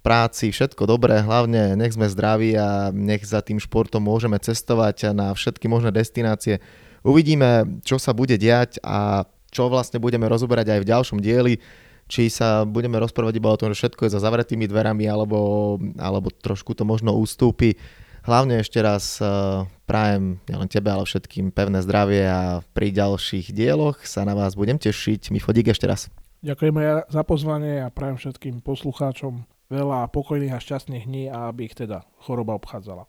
práci, 0.00 0.48
všetko 0.48 0.88
dobré, 0.88 1.20
hlavne 1.20 1.76
nech 1.76 1.92
sme 1.92 2.08
zdraví 2.08 2.56
a 2.56 2.88
nech 2.88 3.28
za 3.28 3.44
tým 3.44 3.60
športom 3.60 4.00
môžeme 4.00 4.40
cestovať 4.40 5.12
na 5.12 5.36
všetky 5.36 5.68
možné 5.68 5.92
destinácie. 5.92 6.64
Uvidíme, 7.04 7.68
čo 7.84 8.00
sa 8.00 8.16
bude 8.16 8.40
diať 8.40 8.80
a 8.80 9.28
čo 9.52 9.68
vlastne 9.68 10.00
budeme 10.00 10.24
rozoberať 10.24 10.72
aj 10.72 10.80
v 10.80 10.88
ďalšom 10.88 11.20
dieli 11.20 11.60
či 12.06 12.28
sa 12.28 12.68
budeme 12.68 13.00
rozprávať 13.00 13.34
iba 13.40 13.52
o 13.52 13.58
tom, 13.58 13.72
že 13.72 13.84
všetko 13.84 14.06
je 14.06 14.14
za 14.14 14.20
zavretými 14.20 14.68
dverami, 14.68 15.08
alebo, 15.08 15.76
alebo 15.96 16.28
trošku 16.30 16.76
to 16.76 16.84
možno 16.84 17.16
ústúpi. 17.16 17.76
Hlavne 18.24 18.64
ešte 18.64 18.80
raz 18.80 19.20
uh, 19.20 19.68
prajem 19.84 20.40
nielen 20.48 20.68
tebe, 20.72 20.88
ale 20.88 21.04
všetkým 21.04 21.52
pevné 21.52 21.84
zdravie 21.84 22.24
a 22.24 22.64
pri 22.72 22.88
ďalších 22.88 23.52
dieloch 23.52 24.00
sa 24.08 24.24
na 24.24 24.32
vás 24.32 24.56
budem 24.56 24.80
tešiť. 24.80 25.28
Mi 25.28 25.44
fodík 25.44 25.68
ešte 25.68 25.84
raz. 25.84 26.08
Ďakujem 26.40 26.76
aj 26.76 27.12
za 27.12 27.22
pozvanie 27.24 27.84
a 27.84 27.92
prajem 27.92 28.16
všetkým 28.16 28.64
poslucháčom 28.64 29.44
veľa 29.72 30.12
pokojných 30.12 30.52
a 30.52 30.60
šťastných 30.60 31.04
dní 31.08 31.24
a 31.32 31.48
aby 31.52 31.68
ich 31.68 31.76
teda 31.76 32.04
choroba 32.20 32.56
obchádzala. 32.56 33.08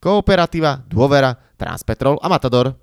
Kooperativa, 0.00 0.82
Dôvera, 0.88 1.36
Transpetrol 1.58 2.18
a 2.22 2.28
Matador. 2.28 2.74